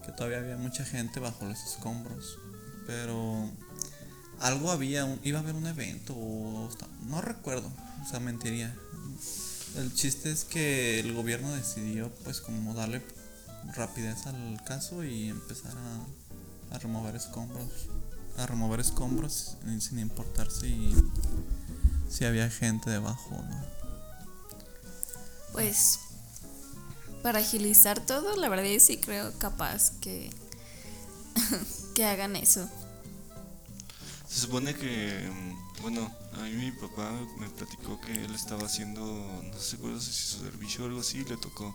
que 0.04 0.12
todavía 0.12 0.38
había 0.38 0.56
mucha 0.56 0.84
gente 0.84 1.18
bajo 1.18 1.44
los 1.46 1.58
escombros 1.64 2.38
pero 2.86 3.50
algo 4.40 4.70
había 4.70 5.04
un- 5.06 5.18
iba 5.24 5.38
a 5.40 5.42
haber 5.42 5.54
un 5.56 5.66
evento 5.66 6.14
o 6.14 6.68
no 7.06 7.20
recuerdo 7.22 7.72
o 8.04 8.08
sea 8.08 8.20
mentiría 8.20 8.72
el 9.76 9.92
chiste 9.94 10.30
es 10.30 10.44
que 10.44 11.00
el 11.00 11.12
gobierno 11.14 11.52
decidió 11.52 12.10
pues 12.24 12.40
como 12.40 12.74
darle 12.74 13.02
rapidez 13.74 14.26
al 14.26 14.62
caso 14.64 15.04
y 15.04 15.28
empezar 15.28 15.72
a, 15.76 16.74
a 16.74 16.78
remover 16.78 17.16
escombros 17.16 17.88
a 18.38 18.46
remover 18.46 18.80
escombros 18.80 19.56
sin 19.80 19.98
importar 19.98 20.50
si 20.50 20.94
si 22.08 22.24
había 22.24 22.48
gente 22.50 22.90
debajo 22.90 23.34
o 23.34 23.42
no 23.42 23.64
Pues 25.52 26.00
para 27.22 27.40
agilizar 27.40 27.98
todo, 28.06 28.36
la 28.36 28.48
verdad 28.48 28.64
yo 28.66 28.78
sí 28.78 28.98
creo 28.98 29.36
capaz 29.38 29.90
que 30.00 30.30
que 31.94 32.04
hagan 32.04 32.36
eso. 32.36 32.68
Se 34.28 34.40
supone 34.42 34.74
que, 34.74 35.28
mm, 35.28 35.82
bueno, 35.82 36.14
a 36.38 36.42
mí 36.44 36.52
mi 36.52 36.72
papá 36.72 37.10
me 37.38 37.48
platicó 37.50 38.00
que 38.00 38.24
él 38.24 38.34
estaba 38.34 38.64
haciendo, 38.66 39.02
no 39.02 39.58
sé 39.58 39.76
si 40.00 40.12
su 40.12 40.38
servicio 40.44 40.84
o 40.84 40.86
algo 40.88 41.00
así, 41.00 41.18
y 41.18 41.24
le 41.24 41.36
tocó 41.36 41.74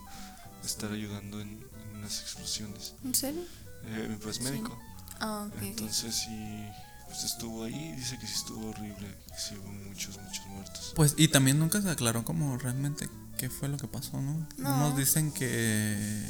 estar 0.64 0.92
ayudando 0.92 1.42
en, 1.42 1.60
en 1.94 2.02
las 2.02 2.22
explosiones. 2.22 2.94
¿En 3.04 3.16
serio? 3.16 3.42
Eh, 3.86 4.08
mi 4.10 4.16
papá 4.18 4.30
es 4.32 4.38
Sí. 4.38 4.44
médico, 4.44 4.80
Ah, 5.20 5.46
ok. 5.48 5.56
ok. 5.56 5.62
entonces 5.64 6.16
sí, 6.16 6.66
pues 7.08 7.24
estuvo 7.24 7.64
ahí 7.64 7.74
y 7.76 7.96
dice 7.96 8.18
que 8.20 8.28
sí 8.28 8.34
estuvo 8.36 8.70
horrible, 8.70 9.08
que 9.28 9.40
sí 9.40 9.56
hubo 9.56 9.72
muchos, 9.72 10.18
muchos 10.20 10.46
muertos. 10.48 10.94
pues 10.96 11.16
y 11.18 11.28
también 11.28 11.60
nunca 11.60 11.82
se 11.82 11.90
aclaró 11.90 12.24
como 12.24 12.58
realmente 12.58 13.10
qué 13.38 13.50
fue 13.50 13.68
lo 13.70 13.78
que 13.78 13.88
pasó 13.88 14.22
no, 14.22 14.48
No. 14.58 14.76
Unos 14.76 14.98
dicen 14.98 15.32
que 15.32 16.26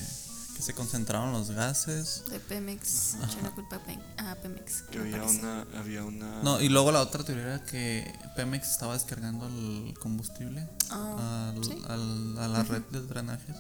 que 0.62 0.66
se 0.68 0.74
concentraron 0.76 1.32
los 1.34 1.50
gases 1.52 2.24
De 2.30 2.40
Pemex, 2.40 3.16
echó 3.16 3.42
la 3.42 3.50
culpa 3.52 3.78
a, 3.78 3.80
Pem- 3.80 4.02
a 4.18 4.36
Pemex. 4.36 4.84
Que 4.84 5.00
había 5.00 5.24
una, 5.24 5.66
había 5.80 6.04
una... 6.04 6.44
no 6.44 6.62
y 6.62 6.70
luego 6.70 6.92
la 6.92 7.02
otra 7.02 7.24
teoría 7.24 7.44
era 7.56 7.64
que 7.66 8.14
Pemex 8.36 8.70
estaba 8.70 8.94
descargando 8.94 9.48
el 9.48 9.94
combustible 10.00 10.68
Ah, 10.92 11.52
al- 11.56 11.64
¿sí? 11.64 11.82
al- 11.88 12.38
a 12.38 12.48
la 12.48 12.64
red 12.64 12.84
de 12.92 13.02
drenajes 13.02 13.58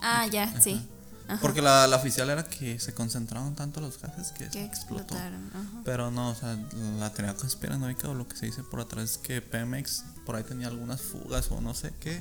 Ah, 0.00 0.26
ya, 0.28 0.58
sí. 0.60 0.80
Ajá. 1.28 1.38
porque 1.42 1.60
la, 1.62 1.86
la 1.86 1.96
oficial 1.96 2.30
era 2.30 2.42
que 2.48 2.80
se 2.80 2.94
concentraron 2.94 3.54
tanto 3.54 3.80
los 3.80 4.00
gases 4.00 4.32
que, 4.32 4.48
que 4.48 4.64
explotó 4.64 5.02
explotaron. 5.14 5.50
Ajá. 5.54 5.82
Pero 5.84 6.10
no, 6.10 6.30
o 6.30 6.34
sea, 6.34 6.56
la 6.98 7.12
teoría 7.12 7.36
conspiranoica 7.36 8.08
o 8.08 8.14
lo 8.14 8.26
que 8.26 8.36
se 8.36 8.46
dice 8.46 8.62
por 8.64 8.80
atrás 8.80 9.10
es 9.12 9.18
que 9.18 9.40
Pemex 9.42 10.04
por 10.26 10.34
ahí 10.36 10.42
tenía 10.42 10.68
algunas 10.68 11.02
fugas 11.02 11.50
o 11.52 11.60
no 11.60 11.74
sé 11.74 11.92
qué, 12.00 12.20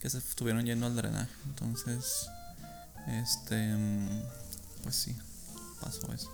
que 0.00 0.08
se 0.10 0.18
estuvieron 0.18 0.64
yendo 0.64 0.86
al 0.86 0.96
drenaje. 0.96 1.30
Entonces, 1.44 2.26
este, 3.08 3.76
pues 4.82 4.94
sí, 4.96 5.16
pasó 5.80 6.12
eso. 6.12 6.30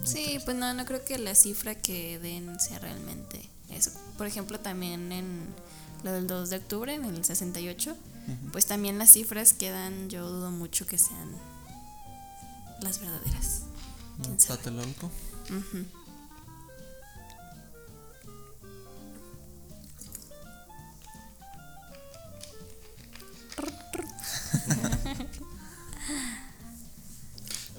Muy 0.00 0.06
Sí, 0.06 0.38
pues 0.44 0.56
no, 0.56 0.72
no 0.74 0.84
creo 0.84 1.04
que 1.04 1.18
la 1.18 1.34
cifra 1.34 1.74
que 1.74 2.18
den 2.18 2.58
sea 2.60 2.78
realmente 2.78 3.48
eso. 3.70 3.90
Por 4.18 4.26
ejemplo, 4.26 4.60
también 4.60 5.10
en 5.12 5.46
lo 6.04 6.12
del 6.12 6.26
2 6.26 6.50
de 6.50 6.56
octubre, 6.58 6.94
en 6.94 7.04
el 7.04 7.24
68, 7.24 7.90
Ujú. 7.92 8.50
pues 8.52 8.66
también 8.66 8.98
las 8.98 9.10
cifras 9.10 9.52
que 9.52 9.70
dan, 9.70 10.08
yo 10.10 10.28
dudo 10.28 10.50
mucho 10.50 10.86
que 10.86 10.98
sean 10.98 11.30
las 12.80 13.00
verdaderas. 13.00 13.62
¿Quién 14.22 14.38
sabe? 14.40 14.58
Tlatelolco. 14.62 15.10
Ujú. 15.50 15.86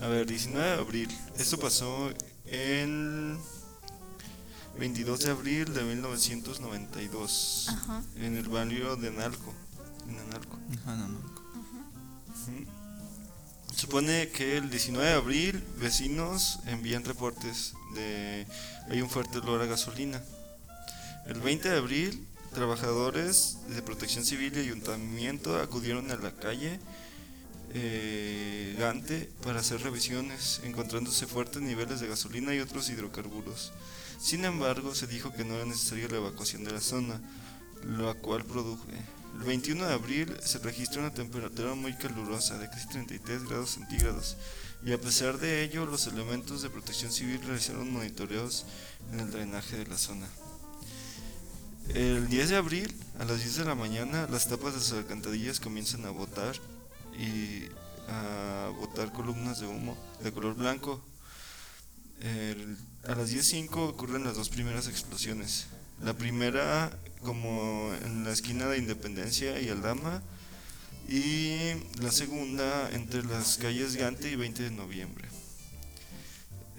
A 0.01 0.07
ver, 0.07 0.27
19 0.27 0.67
de 0.67 0.73
abril. 0.73 1.17
Esto 1.37 1.57
pasó 1.57 2.11
el 2.45 3.37
22 4.77 5.21
de 5.21 5.31
abril 5.31 5.73
de 5.73 5.83
1992 5.83 7.65
Ajá. 7.69 8.03
en 8.17 8.37
el 8.37 8.47
barrio 8.47 8.95
de 8.95 9.11
Nalco. 9.11 9.53
En 10.07 10.19
Analco. 10.19 10.57
Ajá, 10.81 10.95
no, 10.95 11.07
no. 11.07 11.17
Ujú. 11.19 12.65
Supone 13.75 14.29
que 14.29 14.57
el 14.57 14.69
19 14.69 15.07
de 15.07 15.13
abril 15.15 15.63
vecinos 15.79 16.59
envían 16.67 17.03
reportes 17.03 17.73
de 17.95 18.47
hay 18.89 19.01
un 19.01 19.09
fuerte 19.09 19.39
olor 19.39 19.61
a 19.61 19.65
gasolina. 19.65 20.21
El 21.25 21.41
20 21.41 21.69
de 21.69 21.77
abril 21.77 22.27
trabajadores 22.53 23.57
de 23.67 23.81
Protección 23.81 24.23
Civil 24.23 24.53
y 24.55 24.61
Ayuntamiento 24.61 25.59
acudieron 25.59 26.09
a 26.11 26.15
la 26.15 26.31
calle 26.31 26.79
eh, 27.79 28.75
Gante 28.79 29.29
para 29.43 29.59
hacer 29.59 29.81
revisiones, 29.81 30.61
encontrándose 30.63 31.27
fuertes 31.27 31.61
niveles 31.61 31.99
de 31.99 32.07
gasolina 32.07 32.53
y 32.53 32.59
otros 32.59 32.89
hidrocarburos. 32.89 33.71
Sin 34.19 34.45
embargo, 34.45 34.95
se 34.95 35.07
dijo 35.07 35.31
que 35.31 35.45
no 35.45 35.55
era 35.55 35.65
necesaria 35.65 36.07
la 36.07 36.17
evacuación 36.17 36.63
de 36.63 36.71
la 36.71 36.81
zona, 36.81 37.21
lo 37.83 38.15
cual 38.17 38.43
produjo. 38.43 38.83
El 39.39 39.43
21 39.43 39.87
de 39.87 39.93
abril 39.93 40.35
se 40.43 40.57
registra 40.59 41.01
una 41.01 41.13
temperatura 41.13 41.75
muy 41.75 41.93
calurosa 41.93 42.57
de 42.57 42.69
casi 42.69 42.87
33 42.87 43.43
grados 43.47 43.71
centígrados 43.71 44.35
y 44.83 44.93
a 44.93 44.99
pesar 44.99 45.37
de 45.37 45.63
ello 45.63 45.85
los 45.85 46.07
elementos 46.07 46.61
de 46.61 46.69
protección 46.69 47.11
civil 47.11 47.41
realizaron 47.43 47.91
monitoreos 47.91 48.65
en 49.11 49.19
el 49.19 49.31
drenaje 49.31 49.77
de 49.77 49.85
la 49.85 49.97
zona. 49.97 50.27
El 51.89 52.27
10 52.27 52.49
de 52.49 52.55
abril, 52.55 52.95
a 53.19 53.25
las 53.25 53.37
10 53.37 53.57
de 53.57 53.65
la 53.65 53.75
mañana, 53.75 54.27
las 54.29 54.49
tapas 54.49 54.73
de 54.73 54.81
sus 54.81 54.93
alcantarillas 54.93 55.59
comienzan 55.59 56.05
a 56.05 56.09
botar 56.09 56.55
y 57.17 57.65
a 58.09 58.71
botar 58.79 59.11
columnas 59.11 59.59
de 59.59 59.67
humo 59.67 59.97
de 60.23 60.31
color 60.31 60.55
blanco. 60.55 61.01
El- 62.21 62.77
a 63.07 63.15
las 63.15 63.29
10.05 63.31 63.89
ocurren 63.89 64.23
las 64.23 64.35
dos 64.35 64.49
primeras 64.49 64.87
explosiones. 64.87 65.67
La 66.03 66.13
primera 66.13 66.91
como 67.23 67.91
en 68.03 68.23
la 68.23 68.31
esquina 68.31 68.67
de 68.67 68.77
Independencia 68.77 69.59
y 69.59 69.69
Aldama 69.69 70.21
y 71.09 71.73
la 72.01 72.11
segunda 72.11 72.89
entre 72.91 73.23
las 73.23 73.57
calles 73.57 73.95
Gante 73.95 74.29
y 74.29 74.35
20 74.35 74.63
de 74.63 74.71
noviembre. 74.71 75.27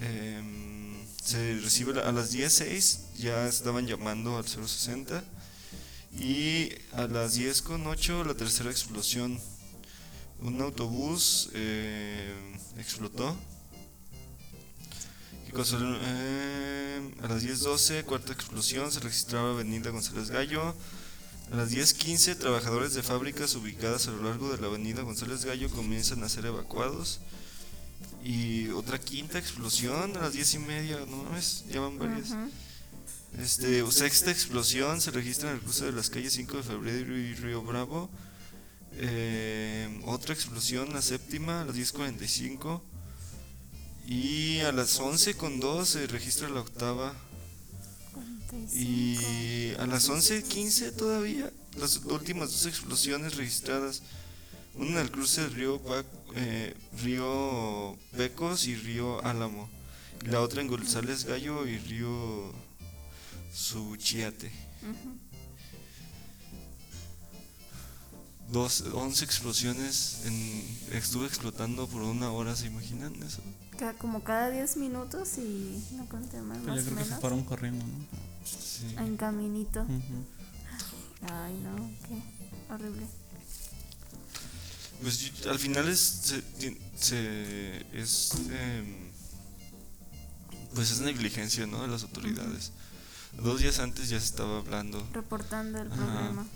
Em, 0.01 0.97
se 1.25 1.59
recibe 1.61 2.01
a 2.01 2.13
las 2.13 2.33
10.06 2.33 3.01
ya 3.19 3.49
estaban 3.49 3.87
llamando 3.87 4.37
al 4.39 4.47
060 4.47 5.25
y 6.19 6.71
a 6.93 7.07
las 7.09 7.35
10 7.35 7.63
con 7.63 7.87
8 7.87 8.23
la 8.25 8.35
tercera 8.35 8.71
explosión. 8.71 9.41
Un 10.41 10.61
autobús 10.63 11.51
eh, 11.55 12.33
explotó. 12.79 13.37
Eh, 15.51 17.15
a 17.23 17.29
las 17.29 17.43
10.12, 17.43 18.05
cuarta 18.05 18.33
explosión, 18.33 18.93
se 18.93 19.01
registraba 19.01 19.51
Avenida 19.51 19.91
González 19.91 20.31
Gallo. 20.31 20.75
A 21.51 21.57
las 21.57 21.71
10.15, 21.73 22.37
trabajadores 22.37 22.95
de 22.95 23.03
fábricas 23.03 23.55
ubicadas 23.57 24.07
a 24.07 24.13
lo 24.13 24.23
largo 24.23 24.53
de 24.53 24.59
la 24.59 24.69
Avenida 24.69 25.03
González 25.03 25.45
Gallo 25.45 25.71
comienzan 25.71 26.23
a 26.23 26.29
ser 26.29 26.47
evacuados. 26.47 27.21
Y 28.23 28.69
otra 28.69 29.01
quinta 29.01 29.39
explosión 29.39 30.17
a 30.17 30.21
las 30.21 30.35
10 30.35 30.55
y 30.55 30.59
media, 30.59 30.99
no 31.09 31.25
mames, 31.25 31.65
ya 31.73 31.81
van 31.81 31.99
varias. 31.99 32.31
Ujú. 32.31 32.51
Este, 33.39 33.91
sexta 33.91 34.31
explosión 34.31 35.01
se 35.01 35.11
registra 35.11 35.51
en 35.51 35.57
el 35.57 35.63
cruce 35.63 35.87
de 35.87 35.93
las 35.93 36.11
calles 36.11 36.33
5 36.35 36.59
de 36.59 36.63
febrero 36.63 37.17
y 37.17 37.35
Río 37.35 37.63
Bravo. 37.63 38.11
Eh, 39.01 40.01
otra 40.07 40.35
explosión, 40.35 40.93
la 40.93 41.03
séptima, 41.03 41.63
a 41.63 41.65
las 41.65 41.77
10.45. 41.77 42.81
Y 44.07 44.61
a 44.61 44.73
las 44.73 44.99
11.2 45.01 45.85
se 45.85 46.07
registra 46.07 46.49
la 46.49 46.61
octava. 46.61 47.15
Y 48.75 49.75
a 49.79 49.87
las 49.87 50.09
11.15 50.09 50.97
todavía, 50.97 51.51
las 51.79 51.97
últimas 51.99 52.51
dos 52.51 52.67
explosiones 52.67 53.37
registradas. 53.37 54.03
Una 54.75 54.91
en 54.93 54.97
el 54.99 55.11
cruce 55.11 55.43
del 55.43 55.53
río, 55.55 55.81
Pa- 55.83 56.05
eh, 56.37 56.75
río 57.03 57.97
Pecos 58.17 58.67
y 58.67 58.77
río 58.77 59.25
Álamo. 59.25 59.69
Y 60.25 60.29
la 60.29 60.41
otra 60.41 60.63
en 60.63 60.69
González 60.69 61.25
Gallo 61.25 61.67
y 61.67 61.79
río 61.79 62.53
Suchiate. 63.53 64.51
Dos, 68.51 68.83
11 68.93 69.25
explosiones 69.25 70.21
en, 70.25 70.79
estuvo 70.93 71.25
explotando 71.27 71.87
por 71.89 72.03
una 72.03 72.31
hora, 72.31 72.57
¿se 72.57 72.67
imaginan 72.67 73.15
eso? 73.23 73.43
Como 73.99 74.25
cada 74.25 74.51
10 74.51 74.77
minutos 74.79 75.39
y 75.39 75.83
no 75.97 76.07
conté 76.09 76.41
más, 76.43 76.59
Pues 76.59 76.67
más 76.69 76.77
yo 76.77 76.83
o 76.83 76.85
creo 76.87 76.97
que 76.99 77.03
se 77.05 77.09
menos. 77.11 77.21
fueron 77.21 77.45
corriendo, 77.45 77.85
¿no? 77.85 78.05
Sí. 78.45 78.95
En 78.99 79.17
caminito. 79.17 79.83
Ujú. 79.83 80.25
Ay, 81.33 81.55
no, 81.63 81.91
qué 82.09 82.73
horrible. 82.75 83.07
Pues 85.03 85.33
al 85.47 85.59
final 85.61 85.89
es, 85.89 86.01
se, 86.01 86.43
se- 86.97 87.87
es 87.97 88.33
em, 88.51 88.97
pues 90.75 90.91
es 90.91 91.01
negligencia, 91.01 91.67
¿no? 91.67 91.83
De 91.83 91.89
las 91.89 92.03
autoridades. 92.03 92.73
Dos 93.41 93.61
días 93.61 93.79
antes 93.79 94.09
ya 94.09 94.19
se 94.19 94.27
estaba 94.27 94.59
hablando. 94.59 95.07
Reportando 95.13 95.81
el 95.81 95.93
Ajá. 95.93 96.05
problema. 96.05 96.47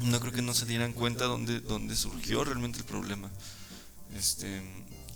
No 0.00 0.20
creo 0.20 0.32
que 0.32 0.42
no 0.42 0.52
se 0.54 0.66
dieran 0.66 0.92
cuenta 0.92 1.24
dónde, 1.24 1.60
dónde 1.60 1.96
surgió 1.96 2.44
realmente 2.44 2.78
el 2.78 2.84
problema. 2.84 3.30
Este, 4.14 4.62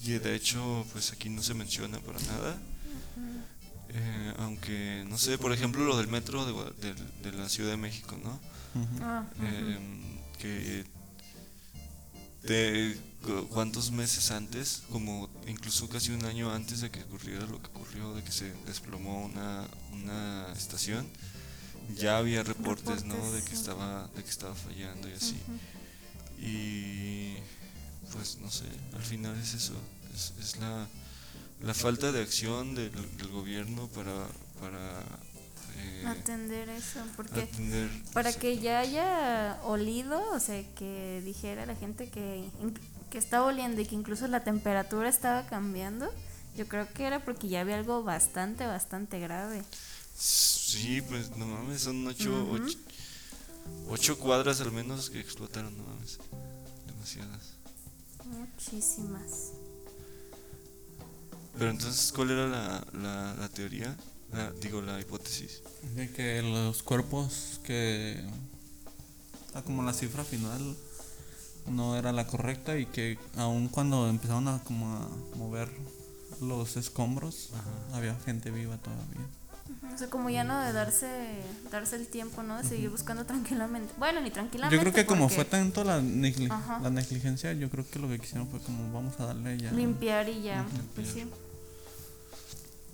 y 0.02 0.12
de 0.12 0.34
hecho, 0.34 0.86
pues 0.92 1.12
aquí 1.12 1.28
no 1.28 1.42
se 1.42 1.54
menciona 1.54 1.98
para 2.00 2.18
nada. 2.20 2.58
Eh, 3.92 4.34
aunque, 4.38 5.04
no 5.08 5.18
sé, 5.18 5.36
por 5.36 5.52
ejemplo, 5.52 5.84
lo 5.84 5.96
del 5.98 6.08
metro 6.08 6.44
de, 6.46 6.86
del- 6.88 7.22
de 7.22 7.32
la 7.32 7.48
Ciudad 7.48 7.70
de 7.70 7.76
México, 7.76 8.16
¿no? 8.22 8.40
Ah. 9.02 9.24
Em, 9.42 10.18
que 10.38 10.84
de 12.44 12.98
cu- 13.22 13.48
cuántos 13.48 13.90
meses 13.90 14.30
antes, 14.30 14.84
como 14.90 15.28
incluso 15.46 15.88
casi 15.88 16.12
un 16.12 16.24
año 16.24 16.52
antes 16.52 16.80
de 16.80 16.90
que 16.90 17.02
ocurriera 17.02 17.44
lo 17.46 17.60
que 17.60 17.66
ocurrió, 17.68 18.14
de 18.14 18.22
que 18.22 18.32
se 18.32 18.52
desplomó 18.64 19.24
una, 19.26 19.66
una 19.92 20.46
estación, 20.56 21.06
ya 21.96 22.18
había 22.18 22.42
reportes, 22.42 23.04
¿no? 23.04 23.32
De 23.32 23.42
que 23.42 23.54
estaba, 23.54 24.08
de 24.14 24.22
que 24.22 24.30
estaba 24.30 24.54
fallando 24.54 25.08
y 25.08 25.12
así. 25.12 25.36
Y 26.38 27.36
pues 28.12 28.38
no 28.40 28.50
sé, 28.50 28.64
al 28.94 29.02
final 29.02 29.38
es 29.38 29.54
eso, 29.54 29.74
es, 30.14 30.32
es 30.40 30.56
la, 30.58 30.86
la 31.62 31.74
falta 31.74 32.12
de 32.12 32.22
acción 32.22 32.74
del, 32.74 32.92
del 33.16 33.28
gobierno 33.28 33.88
para, 33.88 34.26
para 34.60 35.02
eh, 35.78 36.04
Atender 36.06 36.68
eso, 36.70 37.00
porque 37.16 37.42
atender 37.42 37.88
para 38.12 38.32
que 38.32 38.58
ya 38.58 38.80
haya 38.80 39.58
olido, 39.64 40.20
o 40.32 40.40
sea, 40.40 40.62
que 40.74 41.22
dijera 41.24 41.66
la 41.66 41.76
gente 41.76 42.08
que, 42.08 42.48
que 43.10 43.18
estaba 43.18 43.46
oliendo 43.46 43.80
y 43.80 43.86
que 43.86 43.94
incluso 43.94 44.26
la 44.26 44.42
temperatura 44.42 45.08
estaba 45.08 45.46
cambiando, 45.46 46.10
yo 46.56 46.66
creo 46.68 46.92
que 46.92 47.04
era 47.04 47.20
porque 47.24 47.48
ya 47.48 47.60
había 47.60 47.76
algo 47.76 48.02
bastante, 48.02 48.66
bastante 48.66 49.20
grave. 49.20 49.62
Sí, 50.22 51.00
pues 51.00 51.34
no 51.36 51.46
mames, 51.46 51.80
son 51.80 52.06
ocho, 52.06 52.46
ocho, 52.52 52.78
ocho 53.88 54.18
cuadras 54.18 54.60
al 54.60 54.70
menos 54.70 55.08
que 55.08 55.18
explotaron, 55.18 55.74
no 55.78 55.84
mames. 55.84 56.18
Demasiadas. 56.86 57.54
Muchísimas. 58.26 59.52
Pero 61.58 61.70
entonces, 61.70 62.12
¿cuál 62.12 62.30
era 62.32 62.46
la, 62.46 62.86
la, 62.92 63.34
la 63.34 63.48
teoría? 63.48 63.96
La- 64.32 64.52
digo, 64.52 64.82
la 64.82 65.00
hipótesis. 65.00 65.62
De 65.96 66.10
que 66.12 66.42
los 66.42 66.82
cuerpos 66.82 67.58
que. 67.64 68.22
ah, 69.54 69.62
como 69.62 69.82
la 69.82 69.92
cifra 69.94 70.22
final 70.24 70.76
no 71.66 71.96
era 71.96 72.12
la 72.12 72.26
correcta 72.26 72.78
y 72.78 72.84
que 72.86 73.18
aun 73.36 73.68
cuando 73.68 74.08
empezaron 74.08 74.48
a 74.48 74.62
como 74.64 74.94
a 74.96 75.08
mover 75.36 75.70
los 76.40 76.76
escombros, 76.76 77.50
había 77.92 78.14
gente 78.20 78.50
viva 78.50 78.76
todavía. 78.78 79.26
O 79.94 79.98
sea, 79.98 80.08
como 80.08 80.30
ya 80.30 80.44
no 80.44 80.60
de 80.60 80.72
darse 80.72 81.08
darse 81.70 81.96
el 81.96 82.06
tiempo, 82.06 82.42
¿no? 82.42 82.56
De 82.58 82.64
seguir 82.68 82.90
buscando 82.90 83.24
tranquilamente. 83.26 83.92
Bueno, 83.98 84.20
ni 84.20 84.30
tranquilamente. 84.30 84.76
Yo 84.76 84.80
creo 84.80 84.92
que 84.94 85.06
como 85.06 85.28
fue 85.28 85.44
tanto 85.44 85.84
la, 85.84 86.00
negli- 86.00 86.50
Ajá. 86.50 86.78
la 86.80 86.90
negligencia, 86.90 87.52
yo 87.52 87.68
creo 87.70 87.88
que 87.88 87.98
lo 87.98 88.08
que 88.08 88.18
quisieron 88.18 88.48
fue 88.48 88.60
como 88.60 88.92
vamos 88.92 89.18
a 89.20 89.26
darle 89.26 89.58
ya. 89.58 89.70
Limpiar 89.72 90.28
y 90.28 90.42
ya. 90.42 90.66
Pues 90.94 91.08
sí. 91.08 91.26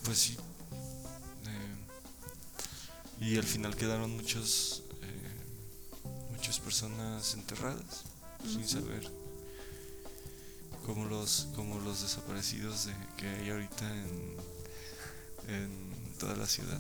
Pues 0.05 0.19
sí. 0.19 0.37
Eh, 1.47 3.25
y 3.25 3.37
al 3.37 3.45
final 3.45 3.75
quedaron 3.77 4.15
muchos, 4.17 4.83
eh, 5.03 6.33
muchas 6.37 6.59
personas 6.61 7.35
enterradas 7.35 8.05
sin 8.45 8.67
saber. 8.69 9.11
Como 10.85 11.05
los, 11.07 11.49
como 11.57 11.81
los 11.81 12.03
desaparecidos 12.03 12.87
de, 12.87 12.95
que 13.17 13.27
hay 13.29 13.51
ahorita 13.51 13.91
en, 13.91 14.37
en 15.49 15.86
toda 16.19 16.37
la 16.37 16.47
ciudad. 16.47 16.79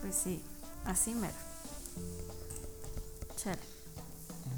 Pues 0.00 0.14
sí. 0.14 0.42
Así 0.84 1.14
mero. 1.14 1.34
Chale. 3.36 3.58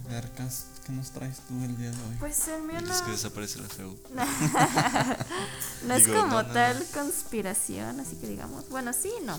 A 0.09 0.12
ver, 0.12 0.31
¿qué 0.33 0.92
nos 0.92 1.11
traes 1.11 1.38
tú 1.48 1.55
el 1.64 1.76
día 1.76 1.90
de 1.90 1.96
hoy? 1.96 2.16
Pues 2.18 2.46
el 2.48 2.62
mío 2.62 2.81
no. 2.81 2.88
los 2.88 3.02
que 3.02 3.11
desaparece 3.12 3.61
la 3.61 3.68
FEU. 3.68 3.96
No 5.87 5.94
es 5.94 6.07
Digo, 6.07 6.20
como 6.20 6.42
no, 6.42 6.48
no, 6.48 6.52
tal 6.52 6.79
no. 6.79 6.87
conspiración, 7.00 8.00
así 8.00 8.16
que 8.16 8.26
digamos. 8.29 8.68
Bueno, 8.68 8.92
sí, 8.92 9.12
no. 9.24 9.38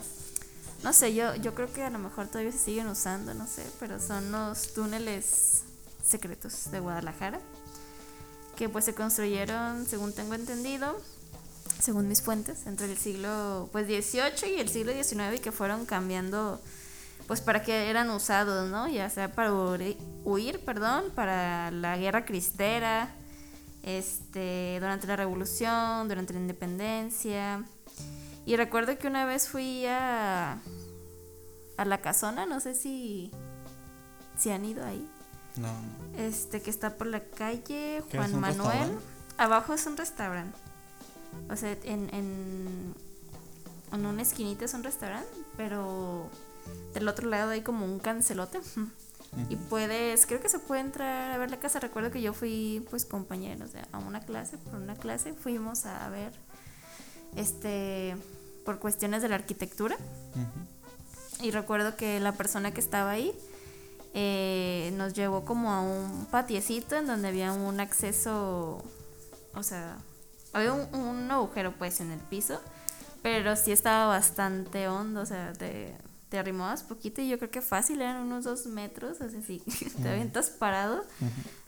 No 0.83 0.93
sé, 0.93 1.13
yo, 1.13 1.35
yo 1.35 1.55
creo 1.55 1.71
que 1.73 1.83
a 1.83 1.89
lo 1.89 1.99
mejor 1.99 2.27
todavía 2.27 2.51
se 2.51 2.59
siguen 2.59 2.87
usando, 2.87 3.33
no 3.33 3.47
sé, 3.47 3.65
pero 3.79 3.99
son 3.99 4.31
los 4.31 4.73
túneles 4.73 5.63
secretos 6.05 6.69
de 6.71 6.79
Guadalajara, 6.79 7.39
que 8.55 8.69
pues 8.69 8.85
se 8.85 8.93
construyeron, 8.93 9.85
según 9.87 10.13
tengo 10.13 10.35
entendido, 10.35 10.95
según 11.79 12.07
mis 12.07 12.21
fuentes, 12.21 12.65
entre 12.65 12.91
el 12.91 12.97
siglo 12.97 13.69
pues 13.71 13.87
18 13.87 14.45
y 14.47 14.59
el 14.59 14.69
siglo 14.69 14.93
19 14.93 15.35
y 15.35 15.39
que 15.39 15.51
fueron 15.51 15.85
cambiando 15.85 16.59
pues 17.27 17.41
para 17.41 17.61
que 17.61 17.89
eran 17.89 18.09
usados, 18.09 18.69
¿no? 18.69 18.87
Ya 18.87 19.09
sea 19.09 19.31
para 19.31 19.51
huir, 20.23 20.63
perdón, 20.63 21.11
para 21.13 21.71
la 21.71 21.97
guerra 21.97 22.23
cristera, 22.25 23.09
este, 23.83 24.77
durante 24.79 25.07
la 25.07 25.17
revolución, 25.17 26.07
durante 26.07 26.33
la 26.33 26.39
independencia. 26.39 27.65
Y 28.45 28.55
recuerdo 28.55 28.97
que 28.97 29.07
una 29.07 29.25
vez 29.25 29.49
fui 29.49 29.85
a 29.87 30.59
a 31.75 31.85
la 31.85 32.01
casona, 32.01 32.45
no 32.45 32.59
sé 32.59 32.73
si 32.73 33.31
si 34.37 34.49
han 34.51 34.65
ido 34.65 34.85
ahí. 34.85 35.07
No, 35.57 35.69
Este 36.17 36.61
que 36.61 36.69
está 36.69 36.95
por 36.95 37.07
la 37.07 37.19
calle 37.19 37.61
¿Qué 37.65 37.97
es, 37.97 38.03
Juan 38.15 38.39
Manuel. 38.39 38.97
Abajo 39.37 39.73
es 39.73 39.85
un 39.85 39.97
restaurante. 39.97 40.57
O 41.49 41.55
sea, 41.55 41.77
en, 41.83 42.13
en, 42.13 42.93
en 43.91 44.05
una 44.05 44.21
esquinita 44.21 44.65
es 44.65 44.73
un 44.73 44.83
restaurante, 44.83 45.29
pero 45.55 46.29
del 46.93 47.07
otro 47.07 47.29
lado 47.29 47.51
hay 47.51 47.61
como 47.61 47.85
un 47.85 47.99
cancelote. 47.99 48.59
Y 49.49 49.55
puedes, 49.55 50.25
creo 50.25 50.41
que 50.41 50.49
se 50.49 50.57
puede 50.57 50.81
entrar 50.81 51.31
a 51.31 51.37
ver 51.37 51.51
la 51.51 51.59
casa. 51.59 51.79
Recuerdo 51.79 52.11
que 52.11 52.21
yo 52.21 52.33
fui 52.33 52.85
pues 52.89 53.05
compañera, 53.05 53.65
o 53.65 53.67
sea, 53.67 53.87
a 53.91 53.99
una 53.99 54.21
clase, 54.21 54.57
por 54.57 54.75
una 54.75 54.95
clase 54.95 55.33
fuimos 55.33 55.85
a 55.85 56.09
ver 56.09 56.31
este 57.35 58.15
por 58.65 58.79
cuestiones 58.79 59.21
de 59.21 59.29
la 59.29 59.35
arquitectura. 59.35 59.95
Ujú. 59.95 61.45
Y 61.45 61.51
recuerdo 61.51 61.95
que 61.95 62.19
la 62.19 62.31
persona 62.31 62.73
que 62.73 62.79
estaba 62.79 63.11
ahí 63.11 63.31
eh, 64.13 64.91
nos 64.95 65.13
llevó 65.13 65.45
como 65.45 65.71
a 65.71 65.81
un 65.81 66.25
patiecito 66.31 66.95
en 66.95 67.05
donde 67.05 67.27
había 67.27 67.51
un 67.53 67.79
acceso, 67.79 68.83
o 69.53 69.63
sea, 69.63 69.97
había 70.57 70.73
un, 70.73 70.93
un 70.93 71.31
agujero 71.31 71.73
pues 71.77 71.99
en 72.01 72.11
el 72.11 72.19
piso, 72.19 72.61
pero 73.21 73.55
sí 73.55 73.71
estaba 73.71 74.07
bastante 74.07 74.87
hondo, 74.87 75.21
o 75.21 75.25
sea, 75.25 75.53
te, 75.53 75.93
te 76.29 76.37
arrimabas 76.37 76.83
poquito 76.83 77.21
y 77.21 77.29
yo 77.29 77.37
creo 77.37 77.51
que 77.51 77.61
fácil 77.61 78.01
eran 78.01 78.17
unos 78.23 78.43
dos 78.43 78.65
metros, 78.67 79.21
o 79.21 79.29
sea, 79.29 79.41
si 79.41 79.59
te 80.01 80.09
avientas 80.09 80.49
parado, 80.49 81.03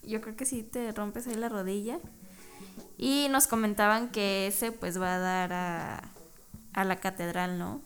yo 0.04 0.22
creo 0.22 0.36
que 0.36 0.46
sí 0.46 0.64
te 0.64 0.92
rompes 0.92 1.28
ahí 1.28 1.36
la 1.36 1.50
rodilla. 1.50 2.00
Y 2.98 3.28
nos 3.30 3.48
comentaban 3.48 4.10
que 4.10 4.48
ese 4.48 4.74
pues 4.74 5.00
va 5.00 5.16
a 5.16 5.20
dar 5.20 5.54
a, 5.54 6.12
a 6.74 6.84
la 6.84 7.00
catedral, 7.00 7.58
¿no? 7.58 7.82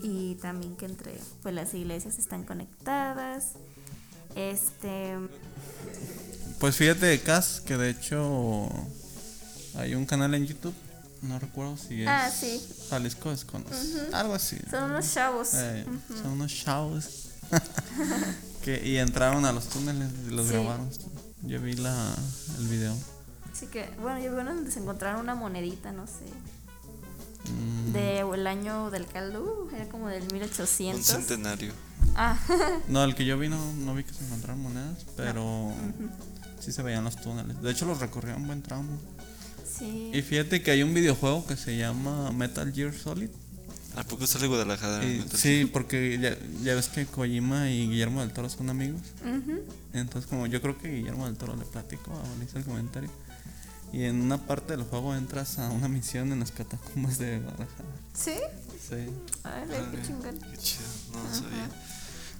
Y 0.00 0.36
también 0.36 0.76
que 0.76 0.86
entre 0.86 1.18
pues 1.42 1.52
las 1.54 1.74
iglesias 1.74 2.18
están 2.20 2.44
conectadas. 2.44 3.54
Este, 4.36 5.16
Pues 6.60 6.76
fíjate, 6.76 7.20
Cas, 7.20 7.60
que 7.60 7.76
de 7.76 7.90
hecho 7.90 8.68
hay 9.78 9.94
un 9.94 10.04
canal 10.06 10.34
en 10.34 10.46
YouTube, 10.46 10.74
no 11.22 11.38
recuerdo 11.38 11.76
si 11.76 12.02
es 12.02 12.08
Ah, 12.08 12.30
sí. 12.30 12.60
Jalisco 12.90 13.32
Esconos, 13.32 13.70
algo 14.12 14.34
así. 14.34 14.56
son 14.70 14.90
unos 14.90 15.12
chavos. 15.12 15.48
Eh, 15.54 15.84
Son 16.22 16.32
unos 16.32 16.52
chavos 16.54 17.28
que 18.64 18.86
y 18.86 18.98
entraron 18.98 19.44
a 19.44 19.52
los 19.52 19.68
túneles 19.68 20.10
y 20.28 20.30
los 20.30 20.46
Sí. 20.46 20.52
grabaron. 20.54 20.88
Yo 21.42 21.60
vi 21.60 21.74
la, 21.74 22.14
el 22.58 22.68
video. 22.68 22.94
Así 23.52 23.66
que, 23.66 23.88
bueno, 24.02 24.18
yo 24.20 24.32
vi 24.34 24.40
uno 24.40 24.54
donde 24.54 24.70
se 24.70 24.80
encontraron 24.80 25.20
una 25.20 25.34
monedita, 25.34 25.92
no 25.92 26.06
sé, 26.06 26.24
Mm, 27.50 27.92
del 27.92 28.46
año 28.46 28.90
del 28.90 29.06
caldo, 29.06 29.42
uh, 29.42 29.74
era 29.74 29.88
como 29.88 30.08
del 30.08 30.24
Un 30.24 30.28
1800. 30.34 31.02
centenario. 31.06 31.72
Ah, 32.14 32.36
No, 32.88 33.02
el 33.04 33.14
que 33.14 33.24
yo 33.24 33.38
vi 33.38 33.48
no, 33.48 33.72
no 33.74 33.94
vi 33.94 34.04
que 34.04 34.12
se 34.12 34.22
encontraran 34.24 34.60
monedas, 34.60 35.06
pero 35.16 35.72
sí 36.60 36.72
se 36.72 36.82
veían 36.82 37.04
los 37.04 37.16
túneles. 37.16 37.60
De 37.62 37.70
hecho, 37.70 37.86
los 37.86 38.00
recorría 38.00 38.36
un 38.36 38.46
buen 38.46 38.62
tramo. 38.62 38.98
Sí. 39.78 40.10
Y 40.14 40.22
fíjate 40.22 40.62
que 40.62 40.70
hay 40.70 40.82
un 40.82 40.92
videojuego 40.94 41.46
que 41.46 41.56
se 41.56 41.76
llama 41.76 42.30
Metal 42.32 42.72
Gear 42.72 42.92
Solid. 42.94 43.28
¿A 43.96 44.04
poco 44.04 44.26
sale 44.26 44.46
Guadalajara? 44.46 45.04
Y- 45.04 45.24
sí, 45.34 45.68
porque 45.72 46.18
ya, 46.20 46.36
ya 46.62 46.74
ves 46.76 46.88
que 46.88 47.04
Kojima 47.06 47.68
y 47.70 47.88
Guillermo 47.88 48.20
del 48.20 48.32
Toro 48.32 48.48
son 48.48 48.70
amigos. 48.70 49.00
Entonces, 49.92 50.28
como 50.30 50.46
yo 50.46 50.60
creo 50.62 50.78
que 50.78 50.88
Guillermo 50.88 51.26
del 51.26 51.36
Toro 51.36 51.56
le 51.56 51.64
platicó, 51.64 52.12
ahora 52.12 52.44
hizo 52.46 52.58
el 52.58 52.64
comentario. 52.64 53.10
Y 53.92 54.04
en 54.04 54.20
una 54.20 54.36
parte 54.46 54.76
del 54.76 54.84
juego 54.84 55.14
entras 55.16 55.58
a 55.58 55.70
una 55.70 55.88
misión 55.88 56.30
en 56.32 56.40
las 56.40 56.52
catacumbas 56.52 57.18
de 57.18 57.38
Guadalajara. 57.38 57.88
¿Sí? 58.14 58.34
Sí. 58.88 59.06
Ay, 59.44 59.62
qué 59.92 60.02
chingón. 60.06 60.38
Qué 60.38 60.58
chido, 60.58 60.84
no 61.14 61.22
lo 61.24 61.34
sabía. 61.34 61.68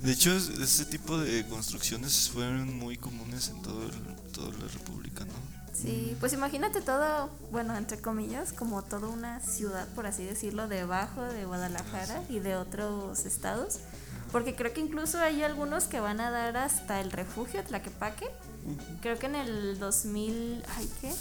De 0.03 0.13
hecho, 0.13 0.37
es- 0.37 0.51
ese 0.51 0.85
tipo 0.85 1.19
de 1.19 1.45
construcciones 1.47 2.29
fueron 2.33 2.79
muy 2.79 2.97
comunes 2.99 3.49
en 3.49 3.63
todo 3.63 3.83
el- 3.85 4.33
toda 4.33 4.53
la 4.59 4.69
República, 4.69 5.25
¿no? 5.25 5.58
Sí, 5.81 6.17
pues 6.19 6.33
imagínate 6.33 6.81
todo, 6.81 7.31
bueno, 7.53 7.77
entre 7.77 8.01
comillas, 8.01 8.53
como 8.53 8.83
toda 8.83 9.09
una 9.09 9.41
ciudad, 9.41 9.87
por 9.95 10.07
así 10.07 10.25
decirlo, 10.25 10.67
debajo 10.67 11.23
de 11.23 11.45
Guadalajara 11.45 12.23
y 12.29 12.41
de 12.41 12.57
otros 12.57 13.25
estados. 13.25 13.79
Porque 14.33 14.57
creo 14.57 14.73
que 14.73 14.81
incluso 14.81 15.19
hay 15.21 15.43
algunos 15.43 15.85
que 15.85 16.01
van 16.01 16.21
a 16.21 16.31
dar 16.31 16.57
hasta 16.57 17.01
el 17.01 17.13
refugio 17.13 17.63
Tlaquepaque. 17.63 18.27
Creo 19.01 19.19
que 19.19 19.27
en 19.27 19.37
el 19.37 19.79
2000, 19.79 20.65
ay, 20.77 20.93
¿qué? 21.01 21.15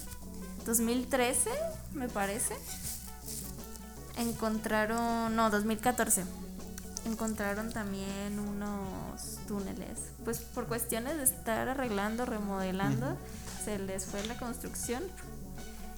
2013, 0.66 1.52
me 1.94 2.10
parece. 2.10 2.56
Encontraron, 4.18 5.36
no, 5.36 5.50
2014. 5.52 6.26
Encontraron 7.06 7.72
también 7.72 8.40
unos 8.40 9.38
túneles. 9.48 10.00
Pues 10.26 10.40
por 10.40 10.68
cuestiones 10.68 11.16
de 11.18 11.24
estar 11.24 11.70
arreglando, 11.70 12.26
remodelando, 12.26 13.16
se 13.68 13.80
les 13.80 14.06
fue 14.06 14.26
la 14.28 14.38
construcción. 14.38 15.04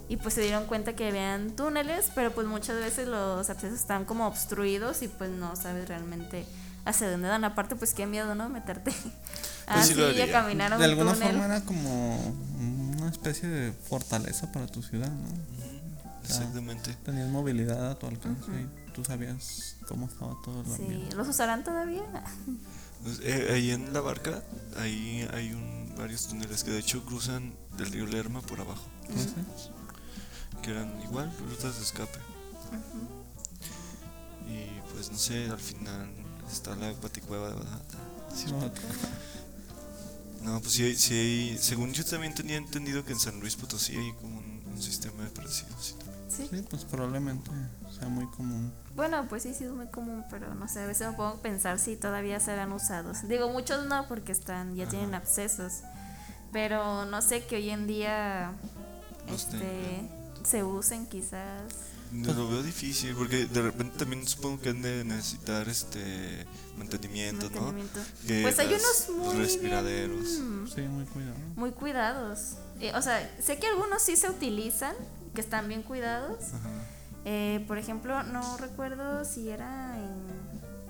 Y 0.07 0.17
pues 0.17 0.33
se 0.33 0.41
dieron 0.41 0.65
cuenta 0.65 0.93
que 0.93 1.07
habían 1.07 1.51
túneles, 1.55 2.09
pero 2.15 2.31
pues 2.31 2.47
muchas 2.47 2.77
veces 2.79 3.07
los 3.07 3.47
accesos 3.47 3.79
están 3.79 4.05
como 4.05 4.25
obstruidos 4.25 5.03
y 5.03 5.07
pues 5.07 5.29
no 5.29 5.55
sabes 5.55 5.87
realmente 5.87 6.47
hacia 6.83 7.11
dónde 7.11 7.27
dan. 7.27 7.43
Aparte, 7.43 7.75
pues 7.75 7.93
qué 7.93 8.07
miedo, 8.07 8.33
¿no? 8.33 8.49
Meterte 8.49 8.91
Pues 9.71 9.85
sí 9.85 10.01
así 10.01 10.17
y 10.17 10.21
a 10.21 10.31
caminar 10.31 10.73
a 10.73 10.77
un 10.77 10.81
De 10.81 10.87
alguna 10.87 11.13
túnel. 11.13 11.29
forma 11.29 11.45
era 11.45 11.61
como 11.61 12.17
una 12.97 13.09
especie 13.11 13.47
de 13.47 13.71
fortaleza 13.71 14.51
para 14.51 14.65
tu 14.65 14.81
ciudad, 14.81 15.11
¿no? 15.11 15.27
Exactamente. 16.23 16.95
Tenías 17.05 17.29
movilidad 17.29 17.91
a 17.91 17.99
tu 17.99 18.07
alcance 18.07 18.49
y 18.51 18.91
tú 18.93 19.05
sabías 19.05 19.75
cómo 19.87 20.07
estaba 20.07 20.35
todo 20.43 20.61
el 20.61 20.65
Sí. 20.75 21.09
¿los 21.15 21.27
usarán 21.27 21.63
todavía? 21.63 22.01
Pues, 23.03 23.19
eh, 23.23 23.49
ahí 23.53 23.71
en 23.71 23.93
la 23.93 24.01
barca, 24.01 24.41
ahí 24.77 25.27
hay 25.33 25.53
un, 25.53 25.88
varios 25.99 26.27
túneles 26.27 26.63
que 26.63 26.71
de 26.71 26.79
hecho 26.79 27.03
cruzan 27.05 27.53
del 27.77 27.91
río 27.91 28.05
Lerma 28.05 28.41
por 28.41 28.59
abajo, 28.61 28.83
que 30.63 30.71
eran 30.71 30.99
igual 31.03 31.31
rutas 31.49 31.75
de 31.77 31.83
escape. 31.83 32.19
Y 34.47 34.79
pues 34.93 35.11
no 35.11 35.17
sé, 35.17 35.49
al 35.49 35.59
final 35.59 36.09
está 36.51 36.75
la 36.75 36.93
paticueva, 36.93 37.49
¿verdad? 37.49 37.81
No, 38.51 38.71
No, 40.53 40.61
pues 40.61 40.73
sí, 40.73 40.83
hay- 40.83 40.95
sí 40.95 41.13
hay- 41.13 41.57
según 41.57 41.91
yo 41.91 42.05
también 42.05 42.33
tenía 42.33 42.55
entendido 42.55 43.03
que 43.03 43.11
en 43.11 43.19
San 43.19 43.39
Luis 43.41 43.55
Potosí 43.57 43.95
hay 43.97 44.13
como 44.13 44.37
un, 44.39 44.63
un 44.73 44.81
sistema 44.81 45.23
de 45.23 45.29
parecido. 45.31 45.69
sí, 45.81 45.93
también. 45.99 46.29
Sí. 46.29 46.47
sí, 46.49 46.65
pues 46.69 46.85
probablemente 46.85 47.51
sea 47.99 48.09
muy 48.09 48.25
común. 48.27 48.73
Bueno, 48.95 49.25
pues 49.29 49.43
sí, 49.43 49.53
sí 49.53 49.63
es 49.65 49.71
muy 49.71 49.87
común, 49.87 50.25
pero 50.29 50.53
no 50.55 50.67
sé, 50.67 50.81
a 50.81 50.85
veces 50.87 51.07
me 51.07 51.13
pongo 51.13 51.29
a 51.29 51.41
pensar 51.41 51.79
si 51.79 51.95
todavía 51.95 52.39
serán 52.39 52.71
usados. 52.73 53.27
Digo, 53.27 53.49
muchos 53.49 53.85
no, 53.87 54.07
porque 54.07 54.31
están 54.31 54.75
ya 54.75 54.87
tienen 54.87 55.13
accesos, 55.15 55.81
pero 56.51 57.05
no 57.05 57.21
sé 57.21 57.45
que 57.45 57.57
hoy 57.57 57.69
en 57.69 57.87
día 57.87 58.51
Los 59.29 59.43
este, 59.45 60.01
se 60.43 60.63
usen 60.63 61.05
quizás. 61.07 61.61
No, 62.11 62.33
Lo 62.33 62.49
veo 62.49 62.63
difícil 62.63 63.13
porque 63.15 63.45
de 63.45 63.61
repente 63.61 63.99
también 63.99 64.27
supongo 64.27 64.59
que 64.61 64.69
han 64.69 64.81
de 64.81 65.03
necesitar 65.05 65.69
este 65.69 66.47
mantenimiento, 66.75 67.49
¿no? 67.51 67.61
mantenimiento. 67.71 67.99
Que 68.25 68.41
Pues 68.41 68.57
hay 68.57 68.67
unos 68.73 69.09
muy 69.15 69.35
respiraderos. 69.35 70.23
bien, 70.39 70.67
Sí, 70.73 70.81
muy 70.81 71.05
cuidado. 71.05 71.35
muy 71.55 71.71
cuidados. 71.71 72.55
Eh, 72.79 72.91
o 72.95 73.01
sea, 73.03 73.29
sé 73.39 73.59
que 73.59 73.67
algunos 73.67 74.01
sí 74.01 74.15
se 74.15 74.27
utilizan, 74.27 74.95
que 75.35 75.41
están 75.41 75.67
bien 75.67 75.83
cuidados. 75.83 76.45
Ajá. 76.53 76.69
Eh, 77.25 77.63
por 77.67 77.77
ejemplo, 77.77 78.23
no 78.23 78.57
recuerdo 78.57 79.25
si 79.25 79.49
era 79.49 79.97
en 79.97 80.39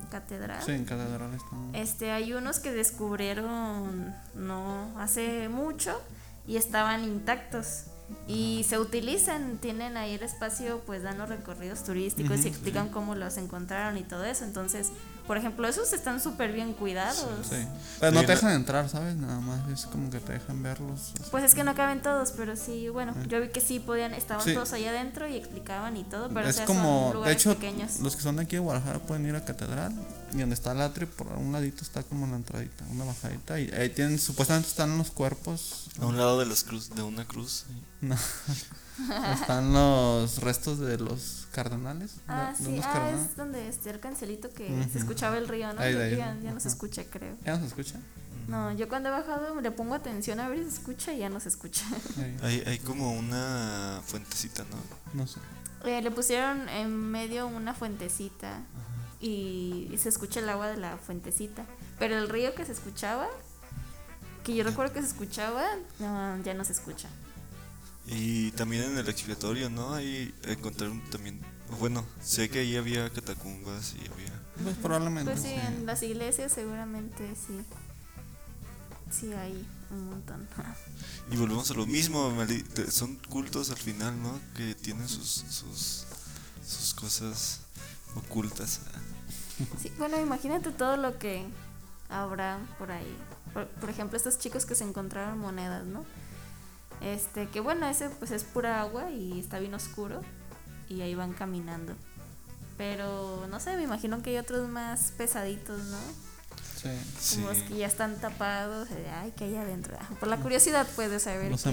Catedral. 0.10 0.62
Sí, 0.64 0.72
en 0.72 0.86
catedral 0.86 1.34
están. 1.34 1.76
Este, 1.76 2.12
hay 2.12 2.34
unos 2.34 2.60
que 2.60 2.72
descubrieron 2.72 4.14
no 4.34 4.92
hace 5.00 5.50
mucho 5.50 6.02
y 6.48 6.58
estaban 6.58 7.04
intactos 7.04 7.84
y 8.28 8.66
se 8.68 8.80
utilizan, 8.80 9.60
tienen 9.60 9.96
ahí 9.98 10.16
el 10.16 10.24
espacio, 10.24 10.82
pues 10.88 11.04
dan 11.04 11.20
los 11.20 11.30
recorridos 11.30 11.84
turísticos 11.84 12.38
y 12.38 12.40
Ujú, 12.40 12.48
explican 12.48 12.90
cómo 12.90 13.14
los 13.14 13.38
encontraron 13.38 13.98
y 13.98 14.04
todo 14.04 14.26
eso. 14.26 14.46
Entonces, 14.46 14.90
por 15.30 15.38
ejemplo, 15.38 15.68
esos 15.68 15.94
están 15.94 16.20
súper 16.20 16.52
bien 16.54 16.74
cuidados. 16.74 17.24
Sí. 17.48 17.58
Pero 18.00 18.14
no 18.14 18.22
te 18.22 18.32
dejan 18.32 18.52
entrar, 18.54 18.90
¿sabes? 18.90 19.16
Nada 19.16 19.40
más 19.40 19.70
es 19.70 19.86
como 19.86 20.10
que 20.10 20.20
te 20.20 20.34
dejan 20.34 20.64
verlos. 20.64 21.14
así. 21.14 21.30
Pues 21.30 21.44
es 21.44 21.54
que 21.54 21.64
no 21.64 21.76
caben 21.76 22.02
todos, 22.02 22.32
pero 22.36 22.56
sí, 22.56 22.90
bueno, 22.90 23.14
yo 23.28 23.40
vi 23.40 23.50
que 23.50 23.62
sí 23.62 23.80
podían, 23.80 24.16
estaban 24.16 24.44
Sí. 24.44 24.56
todos 24.56 24.74
allá 24.74 24.90
adentro 24.90 25.28
y 25.28 25.36
explicaban 25.36 25.98
y 25.98 26.04
todo, 26.04 26.30
pero 26.30 26.48
o 26.48 26.50
es 26.50 26.56
sea, 26.56 26.66
como, 26.66 26.82
son 26.82 27.08
de 27.10 27.14
lugares 27.14 27.36
hecho, 27.38 27.54
pequeños. 27.54 28.00
los 28.00 28.16
que 28.16 28.24
son 28.24 28.38
de 28.38 28.42
aquí 28.42 28.56
de 28.56 28.60
Guadalajara 28.62 28.98
pueden 29.06 29.28
ir 29.28 29.36
a 29.36 29.46
catedral 29.46 29.94
y 30.34 30.38
donde 30.40 30.56
está 30.56 30.72
el 30.72 30.82
atrio, 30.82 31.08
por 31.12 31.28
un 31.28 31.52
ladito 31.52 31.84
está 31.84 32.02
como 32.02 32.26
la 32.26 32.36
entradita, 32.36 32.84
una 32.90 33.06
bajadita 33.06 33.60
y 33.60 33.70
ahí 33.70 33.90
tienen, 33.90 34.18
supuestamente 34.18 34.68
están 34.70 34.98
los 34.98 35.12
cuerpos, 35.12 35.90
A 36.02 36.08
un 36.08 36.18
lado 36.18 36.40
de 36.40 36.48
las 36.48 36.64
cruz, 36.64 36.90
de 36.90 37.04
una 37.04 37.28
cruz. 37.28 37.66
sí. 37.68 37.74
no, 38.08 38.16
están 39.34 39.74
los 39.74 40.40
restos 40.40 40.80
de 40.80 40.98
los 40.98 41.48
cardenales, 41.64 42.16
de- 42.16 42.22
Ah, 42.28 42.54
sí, 42.58 42.80
ah, 42.84 42.94
cardenales. 42.94 43.30
es 43.32 43.36
donde 43.36 43.68
está 43.68 43.90
el 43.90 44.00
cancelito 44.00 44.50
que 44.54 44.68
se 44.92 45.00
escuchaba 45.00 45.38
el 45.38 45.48
río, 45.48 45.72
¿no? 45.74 45.82
Ahí 45.82 45.94
Ya- 45.94 46.00
ahí, 46.02 46.16
ya, 46.18 46.38
ya 46.42 46.52
no 46.54 46.60
se 46.60 46.70
escucha, 46.70 47.04
creo. 47.10 47.36
¿Ya 47.46 47.54
no 47.56 47.60
se 47.60 47.66
escucha? 47.68 48.00
No, 48.48 48.72
yo 48.74 48.88
cuando 48.90 49.10
he 49.10 49.12
bajado 49.12 49.60
le 49.62 49.72
pongo 49.72 49.94
atención 49.94 50.40
a 50.40 50.48
ver 50.48 50.60
si 50.60 50.64
se 50.72 50.78
escucha 50.80 51.14
y 51.14 51.20
ya 51.20 51.30
no 51.30 51.40
se 51.40 51.50
escucha. 51.50 51.84
Hay, 52.42 52.64
hay 52.66 52.80
como 52.80 53.12
una 53.14 54.02
fuentecita, 54.06 54.64
¿no? 54.64 54.78
no 55.22 55.28
sé. 55.28 55.40
Eh, 55.86 56.02
le 56.02 56.12
pusieron 56.12 56.68
en 56.70 56.90
medio 56.96 57.48
una 57.48 57.74
fuentecita 57.74 58.62
y, 59.22 59.90
y 59.92 59.98
se 59.98 60.10
escucha 60.10 60.40
el 60.40 60.50
agua 60.50 60.68
de 60.68 60.78
la 60.78 60.98
fuentecita. 60.98 61.66
Pero 62.00 62.18
el 62.18 62.28
río 62.30 62.56
que 62.56 62.66
se 62.66 62.72
escuchaba, 62.72 63.28
que 64.44 64.56
yo 64.56 64.64
recuerdo 64.64 64.94
que 64.94 65.02
se 65.02 65.08
escuchaba, 65.10 65.64
no, 66.00 66.42
ya 66.44 66.54
no 66.54 66.64
se 66.64 66.72
escucha. 66.74 67.08
Y 68.08 68.52
también 68.52 68.84
en 68.84 68.98
el 68.98 69.08
expiatorio, 69.08 69.70
¿no? 69.70 69.94
Ahí 69.94 70.34
encontraron 70.44 71.02
también. 71.12 71.40
Bueno, 71.80 72.04
sé 72.22 72.50
que 72.50 72.60
ahí 72.60 72.76
había 72.76 73.10
catacumbas 73.12 73.94
y 73.94 74.12
había. 74.12 74.42
Pues 74.64 74.76
probablemente. 74.78 75.32
Pues 75.32 75.44
sí, 75.44 75.50
sí. 75.50 75.68
en 75.68 75.86
las 75.86 76.02
iglesias 76.02 76.52
seguramente 76.52 77.24
sí. 77.36 77.60
Sí 79.12 79.34
hay 79.34 79.66
un 79.92 80.10
montón. 80.10 80.48
Y 81.32 81.38
volvemos 81.38 81.70
a 81.72 81.74
lo 81.74 81.86
mismo, 81.86 82.32
son 82.90 83.16
cultos 83.30 83.70
al 83.72 83.78
final, 83.78 84.22
¿no? 84.22 84.40
Que 84.56 84.76
tienen 84.76 85.08
sus, 85.08 85.28
sus, 85.50 86.06
sus 86.66 86.94
cosas 86.94 87.62
ocultas. 88.16 88.82
Sí, 89.82 89.92
bueno, 89.98 90.20
imagínate 90.20 90.72
todo 90.72 90.96
lo 90.98 91.18
que 91.18 91.46
habrá 92.10 92.60
por 92.78 92.92
ahí. 92.92 93.18
Por, 93.54 93.68
por 93.68 93.90
ejemplo, 93.90 94.16
estos 94.18 94.40
chicos 94.40 94.66
que 94.66 94.76
se 94.76 94.84
encontraron 94.84 95.40
monedas, 95.40 95.86
¿no? 95.86 96.06
Este, 97.02 97.48
que 97.50 97.60
bueno, 97.62 97.88
ese 97.88 98.10
pues 98.10 98.32
es 98.32 98.44
pura 98.44 98.82
agua 98.82 99.10
y 99.12 99.40
está 99.40 99.60
bien 99.60 99.74
oscuro 99.74 100.22
y 100.90 101.02
ahí 101.02 101.16
van 101.16 101.34
caminando. 101.34 101.96
Pero 102.78 103.46
no 103.50 103.60
sé, 103.60 103.76
me 103.76 103.84
imagino 103.84 104.22
que 104.22 104.32
hay 104.32 104.38
otros 104.38 104.70
más 104.70 105.12
pesaditos, 105.18 105.80
¿no? 105.86 105.98
Sí. 106.82 106.90
Sí. 107.20 107.36
Como 107.36 107.50
los 107.50 107.58
que 107.64 107.78
ya 107.78 107.88
están 107.88 108.20
tapados, 108.22 108.90
de, 108.90 109.10
ay, 109.10 109.34
que 109.36 109.44
hay 109.46 109.56
adentro. 109.58 109.98
Ah, 110.00 110.08
Por 110.20 110.30
la 110.30 110.38
curiosidad 110.38 110.88
puedes 110.96 111.24
saber 111.24 111.52
Los 111.52 111.64
qué, 111.64 111.70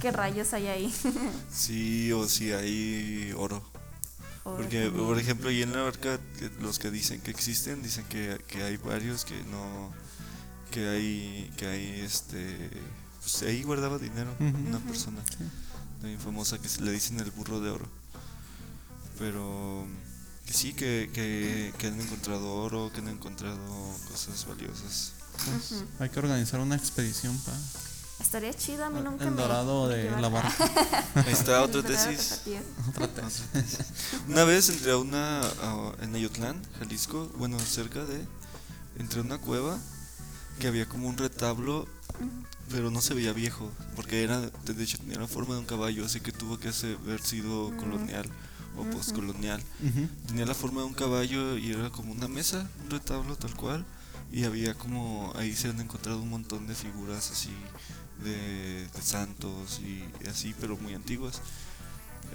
qué 0.00 0.10
rayos 0.10 0.52
hay 0.52 0.66
ahí. 0.66 0.94
Sí, 1.52 2.12
o 2.12 2.26
si 2.28 2.52
hay 2.52 3.32
oro. 3.36 3.62
Porque, 4.42 4.86
también- 4.86 5.06
por 5.06 5.18
ejemplo, 5.20 5.48
ahí 5.48 5.62
en 5.62 5.72
la 5.72 5.82
barca, 5.82 6.18
que- 6.40 6.50
los 6.60 6.80
que 6.80 6.90
dicen 6.90 7.20
que 7.20 7.30
existen, 7.30 7.80
dicen 7.82 8.04
que, 8.06 8.42
que 8.48 8.64
hay 8.64 8.76
varios 8.78 9.24
que 9.24 9.40
no. 9.44 9.92
que 10.72 10.88
hay. 10.88 11.52
que 11.56 11.66
hay 11.66 12.00
este. 12.00 12.68
Pues 13.22 13.42
ahí 13.42 13.62
guardaba 13.62 13.98
dinero 13.98 14.34
una 14.40 14.78
persona 14.80 15.20
también 16.00 16.20
famosa 16.20 16.58
que 16.58 16.68
se 16.68 16.82
le 16.82 16.90
dicen 16.90 17.20
el 17.20 17.30
burro 17.30 17.60
de 17.60 17.70
oro. 17.70 17.88
Pero. 19.18 19.86
que 20.46 20.52
sí, 20.52 20.72
que, 20.72 21.10
que, 21.12 21.72
que 21.78 21.86
han 21.86 22.00
encontrado 22.00 22.52
oro, 22.54 22.90
que 22.92 23.00
han 23.00 23.08
encontrado 23.08 23.58
cosas 24.10 24.44
valiosas. 24.46 25.12
Pues. 25.32 25.84
Hay 26.00 26.08
que 26.10 26.18
organizar 26.18 26.60
una 26.60 26.76
expedición 26.76 27.36
para 27.38 27.56
Estaría 28.20 28.54
chido, 28.54 28.84
a 28.84 28.90
mí 28.90 29.00
nunca 29.02 29.26
el 29.26 29.34
dorado 29.34 29.88
me 29.88 29.96
de 29.96 30.10
la 30.20 30.28
barca. 30.28 30.52
Ahí 31.16 31.32
está 31.32 31.60
otra 31.62 31.82
tesis. 31.82 32.28
tapatío. 32.44 32.60
Otra 32.90 33.08
tesis. 33.08 33.42
Una 34.28 34.44
vez 34.44 34.68
entré 34.68 34.92
a 34.92 34.96
una. 34.98 35.40
a- 35.40 35.92
en 36.00 36.14
Ayotlán, 36.14 36.60
Jalisco, 36.78 37.30
bueno, 37.36 37.58
cerca 37.58 38.04
de. 38.04 38.24
Entré 38.98 39.20
a 39.20 39.22
una 39.24 39.38
cueva 39.38 39.78
que 40.60 40.68
había 40.68 40.88
como 40.88 41.08
un 41.08 41.16
retablo, 41.18 41.88
pero 42.70 42.90
no 42.90 43.00
se 43.00 43.14
veía 43.14 43.32
viejo, 43.32 43.70
porque 43.96 44.22
era. 44.22 44.40
de 44.40 44.82
hecho 44.82 44.98
tenía 44.98 45.18
la 45.18 45.28
forma 45.28 45.54
de 45.54 45.60
un 45.60 45.66
caballo, 45.66 46.04
así 46.04 46.20
que 46.20 46.32
tuvo 46.32 46.58
que 46.58 46.68
haber 46.68 47.22
sido 47.22 47.76
colonial 47.76 48.28
o 48.76 48.84
postcolonial. 48.84 49.62
Ujú. 49.82 50.08
Tenía 50.26 50.46
la 50.46 50.54
forma 50.54 50.80
de 50.80 50.86
un 50.86 50.94
caballo 50.94 51.58
y 51.58 51.72
era 51.72 51.90
como 51.90 52.12
una 52.12 52.28
mesa, 52.28 52.68
un 52.84 52.90
retablo 52.90 53.36
tal 53.36 53.54
cual. 53.54 53.84
Y 54.30 54.44
había 54.44 54.72
como, 54.74 55.30
ahí 55.36 55.54
se 55.54 55.68
han 55.68 55.80
encontrado 55.80 56.22
un 56.22 56.30
montón 56.30 56.66
de 56.66 56.74
figuras 56.74 57.30
así 57.30 57.50
de, 58.24 58.86
de 58.88 59.02
santos 59.02 59.80
y 59.80 60.04
así, 60.26 60.54
pero 60.58 60.78
muy 60.78 60.94
antiguas, 60.94 61.42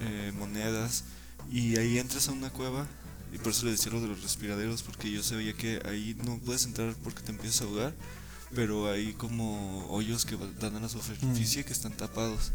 eh, 0.02 0.32
monedas. 0.38 1.06
Y 1.52 1.78
ahí 1.78 1.98
entras 1.98 2.28
a 2.30 2.34
una 2.34 2.52
cueva, 2.52 2.86
y 3.34 3.38
por 3.38 3.52
eso 3.52 3.66
le 3.66 3.72
decía 3.72 3.92
lo 3.92 4.02
de 4.02 4.08
los 4.08 4.22
respiraderos, 4.22 4.84
porque 4.84 5.12
yo 5.12 5.24
sabía 5.24 5.54
que 5.54 5.82
ahí 5.86 6.16
no 6.24 6.38
puedes 6.40 6.66
entrar 6.66 6.96
porque 7.04 7.22
te 7.22 7.32
empiezas 7.32 7.62
a 7.62 7.66
ahogar, 7.66 7.96
pero 8.56 8.90
hay 8.92 9.14
como 9.14 9.86
hoyos 9.90 10.26
que 10.26 10.38
dan 10.60 10.76
a 10.76 10.80
la 10.80 10.90
superficie 10.90 11.64
que 11.66 11.74
están 11.74 11.96
tapados. 11.96 12.52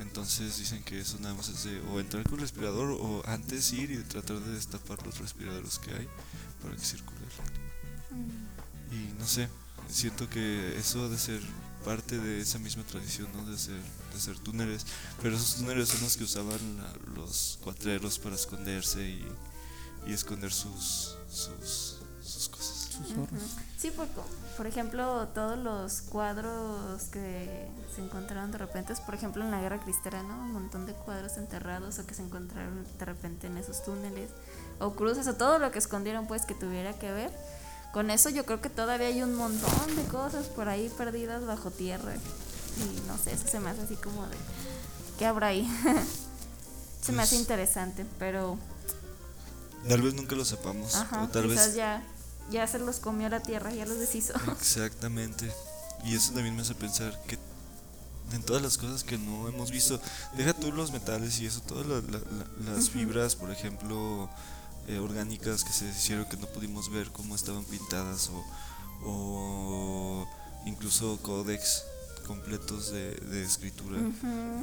Entonces 0.00 0.58
dicen 0.58 0.82
que 0.84 1.00
eso 1.00 1.18
nada 1.20 1.34
más 1.34 1.48
es 1.48 1.64
de 1.64 1.80
o 1.80 2.00
entrar 2.00 2.22
con 2.28 2.38
respirador 2.38 2.90
o 3.00 3.22
antes 3.26 3.72
ir 3.72 3.90
y 3.90 3.96
tratar 4.04 4.40
de 4.40 4.52
destapar 4.52 5.04
los 5.06 5.18
respiradores 5.18 5.78
que 5.78 5.90
hay 5.90 6.06
para 6.62 6.76
que 6.76 6.84
circule 6.84 7.18
el 7.20 7.44
aire. 7.44 8.46
Y 8.92 9.18
no 9.18 9.26
sé, 9.26 9.48
siento 9.88 10.28
que 10.28 10.76
eso 10.78 11.04
ha 11.04 11.08
de 11.08 11.18
ser 11.18 11.40
parte 11.84 12.18
de 12.18 12.40
esa 12.40 12.58
misma 12.58 12.82
tradición, 12.82 13.28
¿no? 13.34 13.46
De 13.50 13.56
ser, 13.56 13.80
de 14.12 14.20
ser 14.20 14.38
túneles. 14.38 14.84
Pero 15.22 15.36
esos 15.36 15.56
túneles 15.56 15.88
son 15.88 16.02
los 16.02 16.16
que 16.16 16.24
usaban 16.24 16.58
la- 16.76 17.14
los 17.14 17.58
cuatreros 17.62 18.18
para 18.18 18.34
esconderse 18.34 19.02
y, 19.08 19.24
y 20.06 20.12
esconder 20.12 20.52
sus, 20.52 21.16
sus, 21.30 21.96
sus 22.22 22.48
Ujú. 23.00 23.22
horas. 23.22 23.56
Sí, 23.78 23.90
por, 23.90 24.06
por 24.56 24.66
ejemplo, 24.66 25.28
todos 25.34 25.58
los 25.58 26.02
cuadros 26.02 27.02
que 27.12 27.68
se 27.94 28.02
encontraron 28.02 28.50
de 28.52 28.58
repente, 28.58 28.92
es, 28.92 29.00
por 29.00 29.14
ejemplo, 29.14 29.44
en 29.44 29.50
la 29.50 29.60
guerra 29.60 29.80
cristera, 29.80 30.22
¿no? 30.22 30.34
Un 30.36 30.52
montón 30.52 30.86
de 30.86 30.92
cuadros 30.92 31.36
enterrados 31.36 31.98
o 31.98 32.06
que 32.06 32.14
se 32.14 32.22
encontraron 32.22 32.84
de 32.98 33.04
repente 33.04 33.46
en 33.46 33.56
esos 33.58 33.84
túneles, 33.84 34.30
o 34.78 34.92
cruces, 34.94 35.26
o 35.28 35.34
todo 35.34 35.58
lo 35.58 35.70
que 35.70 35.78
escondieron, 35.78 36.26
pues, 36.26 36.44
que 36.46 36.54
tuviera 36.54 36.92
que 36.98 37.10
ver. 37.12 37.30
Con 37.92 38.10
eso 38.10 38.28
yo 38.28 38.44
creo 38.44 38.60
que 38.60 38.68
todavía 38.68 39.06
hay 39.08 39.22
un 39.22 39.34
montón 39.34 39.96
de 39.96 40.02
cosas 40.04 40.46
por 40.46 40.68
ahí 40.68 40.90
perdidas 40.98 41.46
bajo 41.46 41.70
tierra. 41.70 42.12
Y 42.14 43.06
no 43.08 43.16
sé, 43.16 43.32
eso 43.32 43.48
se 43.48 43.58
me 43.60 43.70
hace 43.70 43.82
así 43.82 43.96
como 43.96 44.26
de... 44.26 44.36
¿Qué 45.18 45.24
habrá 45.24 45.46
ahí? 45.48 45.66
se 47.00 47.12
me 47.12 47.22
hace 47.22 47.36
Pues- 47.36 47.40
interesante, 47.40 48.04
pero... 48.18 48.58
Tal 49.88 50.02
vez 50.02 50.14
nunca 50.14 50.34
lo 50.34 50.44
sepamos. 50.44 50.94
Ajá, 50.96 51.22
o 51.22 51.28
tal 51.28 51.44
quizás 51.44 51.66
vez 51.68 51.74
ya, 51.76 52.02
ya 52.50 52.66
se 52.66 52.78
los 52.78 52.98
comió 52.98 53.28
la 53.28 53.40
tierra, 53.40 53.72
ya 53.74 53.86
los 53.86 53.98
deshizo. 53.98 54.34
Exactamente. 54.52 55.50
Y 56.04 56.14
eso 56.14 56.32
también 56.32 56.54
me 56.54 56.62
hace 56.62 56.74
pensar 56.74 57.18
que 57.26 57.38
en 58.32 58.42
todas 58.42 58.60
las 58.62 58.76
cosas 58.76 59.04
que 59.04 59.18
no 59.18 59.48
hemos 59.48 59.70
visto, 59.70 60.00
deja 60.36 60.52
tú 60.52 60.72
los 60.72 60.90
metales 60.92 61.38
y 61.40 61.46
eso, 61.46 61.60
todas 61.62 61.86
la- 61.86 62.00
la- 62.00 62.18
la- 62.18 62.72
las 62.72 62.90
fibras, 62.90 63.36
por 63.36 63.50
ejemplo, 63.50 64.28
eh, 64.88 64.98
orgánicas 64.98 65.64
que 65.64 65.72
se 65.72 65.88
hicieron 65.88 66.24
que 66.26 66.36
no 66.36 66.46
pudimos 66.46 66.90
ver 66.90 67.10
cómo 67.10 67.34
estaban 67.34 67.64
pintadas 67.64 68.30
o, 68.30 68.44
o 69.08 70.28
incluso 70.66 71.18
códex 71.22 71.84
completos 72.26 72.90
de, 72.90 73.14
de 73.14 73.44
escritura 73.44 73.98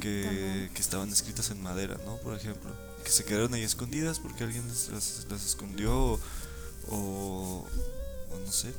que, 0.00 0.70
que 0.74 0.80
estaban 0.82 1.08
escritas 1.10 1.50
en 1.50 1.62
madera, 1.62 1.96
¿no? 2.04 2.16
Por 2.18 2.34
ejemplo, 2.34 2.70
que 3.02 3.10
se 3.10 3.24
quedaron 3.24 3.54
ahí 3.54 3.62
escondidas 3.62 4.18
porque 4.18 4.44
alguien 4.44 4.66
las, 4.68 4.88
las- 4.90 5.26
las 5.30 5.44
escondió 5.46 5.96
o, 6.14 6.20
o- 6.90 7.64
o 8.32 8.38
no 8.44 8.52
sé, 8.52 8.72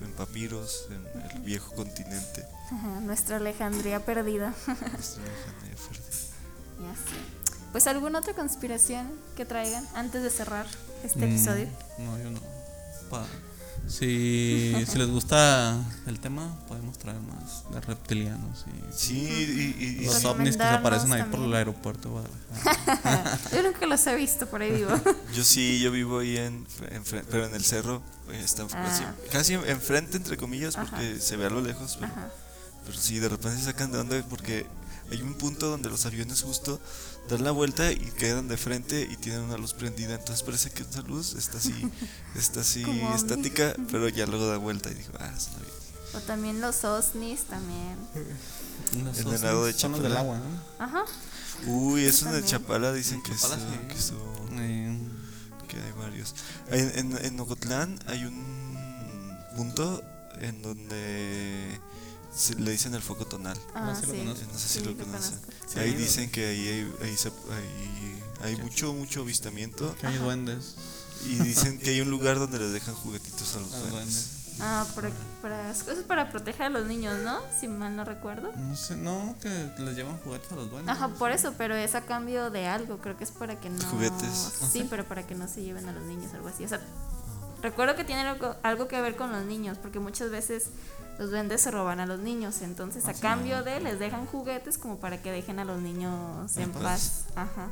en 0.00 0.12
papiros, 0.12 0.86
en 0.90 1.30
el 1.30 1.40
viejo 1.42 1.74
continente. 1.74 2.46
Ajá, 2.70 3.00
nuestra 3.00 3.36
Alejandría 3.36 4.00
perdida. 4.04 4.54
Nuestra 4.66 5.22
lejanía 5.22 5.76
perdida. 5.76 6.04
Ya 6.80 6.94
sé. 6.96 7.18
Pues 7.72 7.86
alguna 7.86 8.20
otra 8.20 8.34
conspiración 8.34 9.10
que 9.36 9.44
traigan 9.44 9.86
antes 9.94 10.22
de 10.22 10.30
cerrar 10.30 10.66
este 11.02 11.18
Mm, 11.26 11.30
episodio. 11.30 11.68
No, 11.98 12.18
yo 12.18 12.30
no. 12.30 12.40
Pa- 13.10 13.26
Si, 13.86 14.74
si 14.90 14.98
les 14.98 15.08
gusta 15.08 15.76
el 16.06 16.18
tema, 16.18 16.58
podemos 16.68 16.98
traer 16.98 17.20
más 17.20 17.64
de 17.70 17.80
reptilianos 17.80 18.64
y 18.66 18.92
Sí, 18.96 19.74
y, 19.78 19.84
y- 19.84 19.98
y 20.02 20.04
los 20.06 20.24
ovnis 20.24 20.56
que 20.56 20.62
se 20.62 20.68
aparecen 20.68 21.12
ahí 21.12 21.22
por 21.24 21.40
el 21.40 21.54
aeropuerto 21.54 22.08
de 22.08 22.14
Guadalajara. 22.14 23.38
Yo 23.52 23.62
nunca 23.62 23.86
los 23.86 24.06
he 24.06 24.14
visto 24.16 24.46
por 24.46 24.62
ahí 24.62 24.70
vivo. 24.72 24.90
yo 25.34 25.44
sí, 25.44 25.80
yo 25.80 25.90
vivo 25.90 26.20
ahí 26.20 26.36
en, 26.38 26.66
en 26.90 27.02
pero 27.30 27.46
en 27.46 27.54
el 27.54 27.64
cerro, 27.64 28.02
eh, 28.30 28.40
está 28.42 28.66
casi, 28.66 29.04
Ah. 29.04 29.14
casi 29.30 29.52
enfrente 29.54 30.16
entre 30.16 30.36
comillas 30.36 30.76
porque 30.76 31.12
Ajá. 31.12 31.20
se 31.20 31.36
ve 31.36 31.46
a 31.46 31.50
lo 31.50 31.60
lejos, 31.60 31.96
pero, 32.00 32.12
pero 32.86 32.98
sí, 32.98 33.18
de 33.18 33.28
repente 33.28 33.58
se 33.58 33.64
sacan 33.66 33.92
de 33.92 33.98
onda 33.98 34.24
porque 34.30 34.66
hay 35.10 35.20
un 35.20 35.34
punto 35.34 35.68
donde 35.68 35.90
los 35.90 36.06
aviones 36.06 36.42
justo 36.42 36.80
dan 37.28 37.42
la 37.44 37.50
vuelta 37.52 37.90
y 37.92 37.96
quedan 38.18 38.48
de 38.48 38.56
frente 38.56 39.08
y 39.10 39.16
tienen 39.16 39.42
una 39.42 39.56
luz 39.56 39.72
prendida, 39.74 40.14
entonces 40.14 40.42
parece 40.42 40.70
que 40.70 40.82
esa 40.82 41.02
luz 41.02 41.34
está 41.34 41.58
así, 41.58 41.74
está 42.34 42.60
así 42.60 42.84
estática, 43.14 43.74
pero 43.90 44.08
ya 44.08 44.26
luego 44.26 44.46
da 44.46 44.56
vuelta 44.58 44.90
y 44.90 44.94
digo, 44.94 45.12
ah, 45.18 45.32
es 45.36 45.48
un 45.48 45.54
avión. 45.56 45.74
O 46.14 46.18
también 46.20 46.60
los 46.60 46.84
OSNIs 46.84 47.44
también. 47.44 47.96
Los 49.04 49.18
El 49.18 49.24
venado 49.24 49.64
de 49.64 49.72
son 49.72 49.92
los 49.92 50.02
del 50.02 50.12
Chapala. 50.12 50.20
agua, 50.20 50.38
¿no? 50.38 50.84
Ajá. 50.84 51.04
Uy, 51.66 52.04
eso 52.04 52.26
en 52.28 52.34
el 52.34 52.42
también. 52.42 52.62
Chapala 52.62 52.92
dicen 52.92 53.22
que, 53.22 53.32
Chapala, 53.34 53.56
sí. 53.56 53.88
que 53.88 53.94
eso- 53.94 54.46
Eh, 54.52 54.98
que 55.66 55.76
hay 55.78 55.92
varios. 55.98 56.34
En, 56.70 56.98
en, 57.12 57.24
en 57.24 57.40
Ocotlán 57.40 57.98
hay 58.06 58.24
un 58.24 59.36
punto 59.56 60.00
en 60.40 60.62
donde 60.62 61.80
le 62.58 62.70
dicen 62.72 62.94
el 62.94 63.02
foco 63.02 63.26
tonal. 63.26 63.56
Ah, 63.74 63.94
sí 63.98 64.06
lo. 64.06 64.24
No 64.24 64.34
sé 64.34 64.44
si 64.68 64.78
Sí, 64.80 64.84
lo 64.84 64.96
conocen. 64.96 65.38
Sí, 65.66 65.78
ahí 65.78 65.94
dicen 65.94 66.30
que 66.30 66.46
ahí 66.46 66.68
hay, 66.68 66.94
ahí 67.08 67.16
se- 67.16 67.28
ahí 67.28 68.22
hay 68.42 68.56
mucho, 68.56 68.92
mucho 68.92 69.20
avistamiento. 69.22 69.94
que 70.00 70.06
hay 70.06 70.18
duendes. 70.18 70.74
Y 71.26 71.36
dicen 71.36 71.78
que 71.78 71.90
hay 71.90 72.00
un 72.00 72.10
lugar 72.10 72.38
donde 72.38 72.58
les 72.58 72.72
dejan 72.72 72.94
juguetitos 72.94 73.54
a 73.56 73.60
los 73.60 73.72
a 73.72 73.78
duendes. 73.78 73.92
duendes. 73.92 74.30
Ah, 74.60 74.86
para, 74.94 75.10
para, 75.42 75.70
eso 75.70 75.90
es 75.90 76.04
para 76.04 76.30
proteger 76.30 76.62
a 76.62 76.68
los 76.68 76.86
niños, 76.86 77.18
¿no? 77.24 77.40
Si 77.60 77.66
mal 77.66 77.96
no 77.96 78.04
recuerdo. 78.04 78.52
No 78.56 78.76
sé, 78.76 78.94
no, 78.96 79.34
que 79.40 79.48
les 79.78 79.96
llevan 79.96 80.16
juguetes 80.18 80.52
a 80.52 80.54
los 80.56 80.70
duendes. 80.70 80.94
Ajá, 80.94 81.08
por 81.08 81.32
eso, 81.32 81.54
pero 81.58 81.74
es 81.74 81.94
a 81.96 82.02
cambio 82.02 82.50
de 82.50 82.66
algo, 82.68 82.98
creo 82.98 83.16
que 83.16 83.24
es 83.24 83.32
para 83.32 83.58
que 83.58 83.68
no... 83.70 83.82
Juguetes. 83.86 84.52
Sí, 84.72 84.86
pero 84.88 85.04
para 85.08 85.26
que 85.26 85.34
no 85.34 85.48
se 85.48 85.62
lleven 85.62 85.88
a 85.88 85.92
los 85.92 86.04
niños, 86.04 86.32
algo 86.34 86.48
así. 86.48 86.64
O 86.64 86.68
sea, 86.68 86.80
recuerdo 87.62 87.96
que 87.96 88.04
tiene 88.04 88.22
algo, 88.22 88.54
algo 88.62 88.86
que 88.86 89.00
ver 89.00 89.16
con 89.16 89.32
los 89.32 89.44
niños, 89.44 89.76
porque 89.78 89.98
muchas 89.98 90.30
veces 90.30 90.66
los 91.18 91.30
duendes 91.30 91.60
se 91.62 91.70
roban 91.70 92.00
a 92.00 92.06
los 92.06 92.18
niños, 92.20 92.60
entonces 92.62 93.06
a 93.06 93.10
Ah, 93.10 93.14
cambio 93.20 93.62
de 93.62 93.80
les 93.80 93.98
dejan 93.98 94.26
juguetes 94.26 94.78
como 94.78 94.96
para 94.98 95.22
que 95.22 95.30
dejen 95.30 95.58
a 95.58 95.64
los 95.64 95.80
niños 95.80 96.56
en 96.56 96.70
paz. 96.72 96.82
paz. 96.82 97.24
Ajá. 97.36 97.68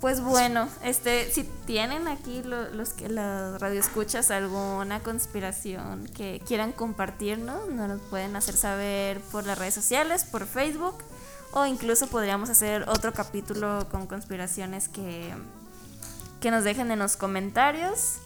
Pues 0.00 0.20
bueno, 0.20 0.68
este, 0.82 1.30
si 1.30 1.44
tienen 1.44 2.08
aquí 2.08 2.42
lo- 2.42 2.68
los 2.70 2.92
que 2.92 3.08
las 3.08 3.60
radioescuchas 3.60 4.32
alguna 4.32 4.98
conspiración 5.00 6.08
que 6.08 6.42
quieran 6.44 6.72
compartirnos, 6.72 7.68
nos 7.68 7.88
lo 7.88 7.98
pueden 8.10 8.34
hacer 8.34 8.56
saber 8.56 9.20
por 9.20 9.46
las 9.46 9.56
redes 9.58 9.74
sociales, 9.74 10.24
por 10.24 10.46
Facebook, 10.46 10.96
o 11.52 11.66
incluso 11.66 12.08
podríamos 12.08 12.50
hacer 12.50 12.88
otro 12.88 13.12
capítulo 13.12 13.86
con 13.92 14.08
conspiraciones 14.08 14.88
que, 14.88 15.32
que 16.40 16.50
nos 16.50 16.64
dejen 16.64 16.90
en 16.90 16.98
los 16.98 17.16
comentarios. 17.16 18.16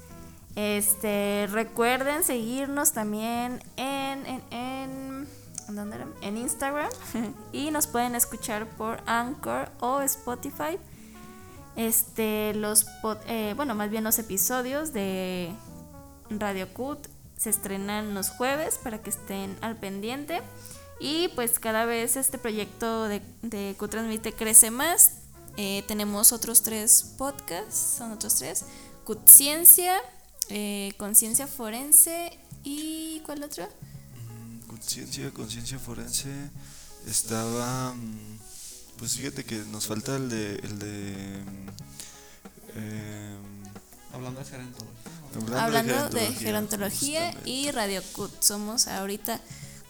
Este, 0.57 1.47
recuerden 1.53 2.25
seguirnos 2.25 2.93
también 2.93 3.63
en, 3.77 4.27
en, 4.27 4.43
en, 4.51 5.29
¿en 5.69 5.77
dónde 5.77 5.97
era? 5.97 6.07
en 6.23 6.39
Instagram 6.39 6.89
y 7.53 7.71
nos 7.71 7.87
pueden 7.87 8.15
escuchar 8.15 8.67
por 8.67 9.03
Anchor 9.07 9.71
o 9.81 10.01
Spotify. 10.01 10.79
Este, 11.77 12.55
los, 12.55 12.87
eh, 13.27 13.53
bueno, 13.55 13.75
más 13.75 13.91
bien 13.91 14.03
los 14.03 14.19
episodios 14.19 14.95
de 14.95 15.53
Radio 16.31 16.73
Cut 16.73 17.07
se 17.37 17.51
estrenan 17.51 18.15
los 18.15 18.31
jueves 18.31 18.79
para 18.83 19.03
que 19.03 19.11
estén 19.11 19.59
al 19.61 19.77
pendiente. 19.77 20.41
Y 20.99 21.29
pues 21.29 21.59
cada 21.59 21.85
vez 21.85 22.17
este 22.17 22.39
proyecto 22.39 23.05
de, 23.05 23.21
de 23.43 23.75
Q 23.79 23.89
Transmite 23.89 24.33
crece 24.33 24.71
más. 24.71 25.19
Eh, 25.59 25.85
tenemos 25.87 26.33
otros 26.33 26.63
tres 26.63 27.15
podcasts, 27.19 27.97
son 27.99 28.13
otros 28.13 28.37
tres. 28.37 28.65
Cut 29.05 29.27
Ciencia, 29.29 30.01
eh, 30.49 30.93
Conciencia 30.97 31.47
Forense 31.47 32.39
y 32.65 33.21
¿cuál 33.27 33.43
otro? 33.43 33.65
Mm, 33.67 34.67
Conciencia, 34.69 35.31
conciencia 35.33 35.79
forense. 35.79 36.29
Estaba. 37.07 37.93
mm, 37.95 38.39
Pues 38.99 39.13
fíjate 39.17 39.45
que 39.45 39.57
nos 39.71 39.87
falta 39.87 40.17
el 40.17 40.29
de. 40.29 40.55
El 40.57 40.79
de 40.79 41.43
mm, 41.45 42.79
em, 42.79 43.47
Hablando 44.13 44.41
de 44.41 44.47
gerontología. 44.47 45.63
Hablando 45.65 46.09
de 46.11 46.27
gerontología 46.35 47.35
y 47.45 47.71
Radio 47.71 48.03
Cut. 48.13 48.31
Somos 48.43 48.87
ahorita 48.89 49.41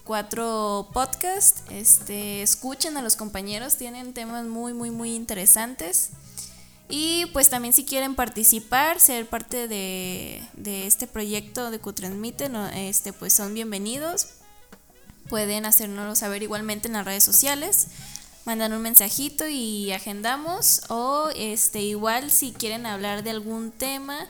cuatro 0.04 0.88
podcasts. 0.92 1.62
Este, 1.70 2.42
escuchen 2.42 2.96
a 2.96 3.02
los 3.02 3.14
compañeros, 3.16 3.76
tienen 3.76 4.12
temas 4.12 4.44
muy, 4.46 4.72
muy, 4.74 4.90
muy 4.90 5.14
interesantes. 5.14 6.10
Y 6.88 7.26
pues 7.32 7.50
también 7.50 7.74
si 7.74 7.84
quieren 7.84 8.14
participar, 8.14 9.00
ser 9.00 9.26
parte 9.28 9.66
de, 9.66 10.40
de 10.54 10.86
este 10.86 11.06
proyecto 11.06 11.70
de 11.70 11.80
Q-Transmite, 11.80 12.48
no, 12.48 12.68
este, 12.68 13.12
pues 13.12 13.32
son 13.32 13.54
bienvenidos. 13.54 14.28
Pueden 15.28 15.66
hacérnoslo 15.66 16.14
saber 16.14 16.42
igualmente 16.42 16.86
en 16.86 16.94
las 16.94 17.04
redes 17.04 17.24
sociales. 17.24 17.88
mandan 18.44 18.72
un 18.72 18.82
mensajito 18.82 19.48
y 19.48 19.90
agendamos. 19.90 20.82
O 20.88 21.28
este 21.34 21.82
igual 21.82 22.30
si 22.30 22.52
quieren 22.52 22.86
hablar 22.86 23.24
de 23.24 23.30
algún 23.30 23.72
tema, 23.72 24.28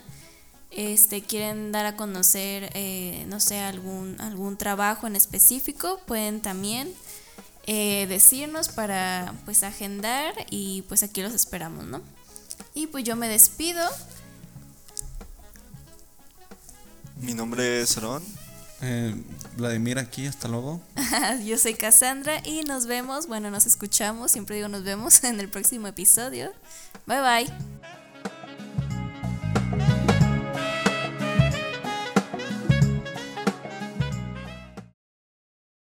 este 0.70 1.22
quieren 1.22 1.72
dar 1.72 1.84
a 1.84 1.96
conocer, 1.96 2.70
eh, 2.74 3.24
no 3.28 3.40
sé, 3.40 3.60
algún, 3.60 4.18
algún 4.20 4.56
trabajo 4.56 5.06
en 5.06 5.16
específico, 5.16 6.00
pueden 6.06 6.40
también 6.40 6.92
eh, 7.66 8.06
decirnos 8.08 8.68
para 8.68 9.34
pues 9.44 9.62
agendar 9.62 10.34
y 10.50 10.82
pues 10.88 11.02
aquí 11.02 11.20
los 11.20 11.34
esperamos, 11.34 11.84
¿no? 11.84 12.00
Y 12.76 12.86
pues 12.88 13.04
yo 13.04 13.16
me 13.16 13.26
despido. 13.26 13.82
Mi 17.22 17.32
nombre 17.32 17.80
es 17.80 17.96
Aaron. 17.96 18.22
Eh, 18.82 19.14
Vladimir 19.56 19.98
aquí, 19.98 20.26
hasta 20.26 20.46
luego. 20.46 20.82
Yo 21.46 21.56
soy 21.56 21.72
Cassandra 21.72 22.42
y 22.44 22.64
nos 22.64 22.86
vemos, 22.86 23.26
bueno, 23.26 23.50
nos 23.50 23.64
escuchamos, 23.64 24.30
siempre 24.32 24.56
digo 24.56 24.68
nos 24.68 24.84
vemos 24.84 25.24
en 25.24 25.40
el 25.40 25.48
próximo 25.48 25.86
episodio. 25.86 26.52
Bye 27.06 27.22
bye. 27.22 27.95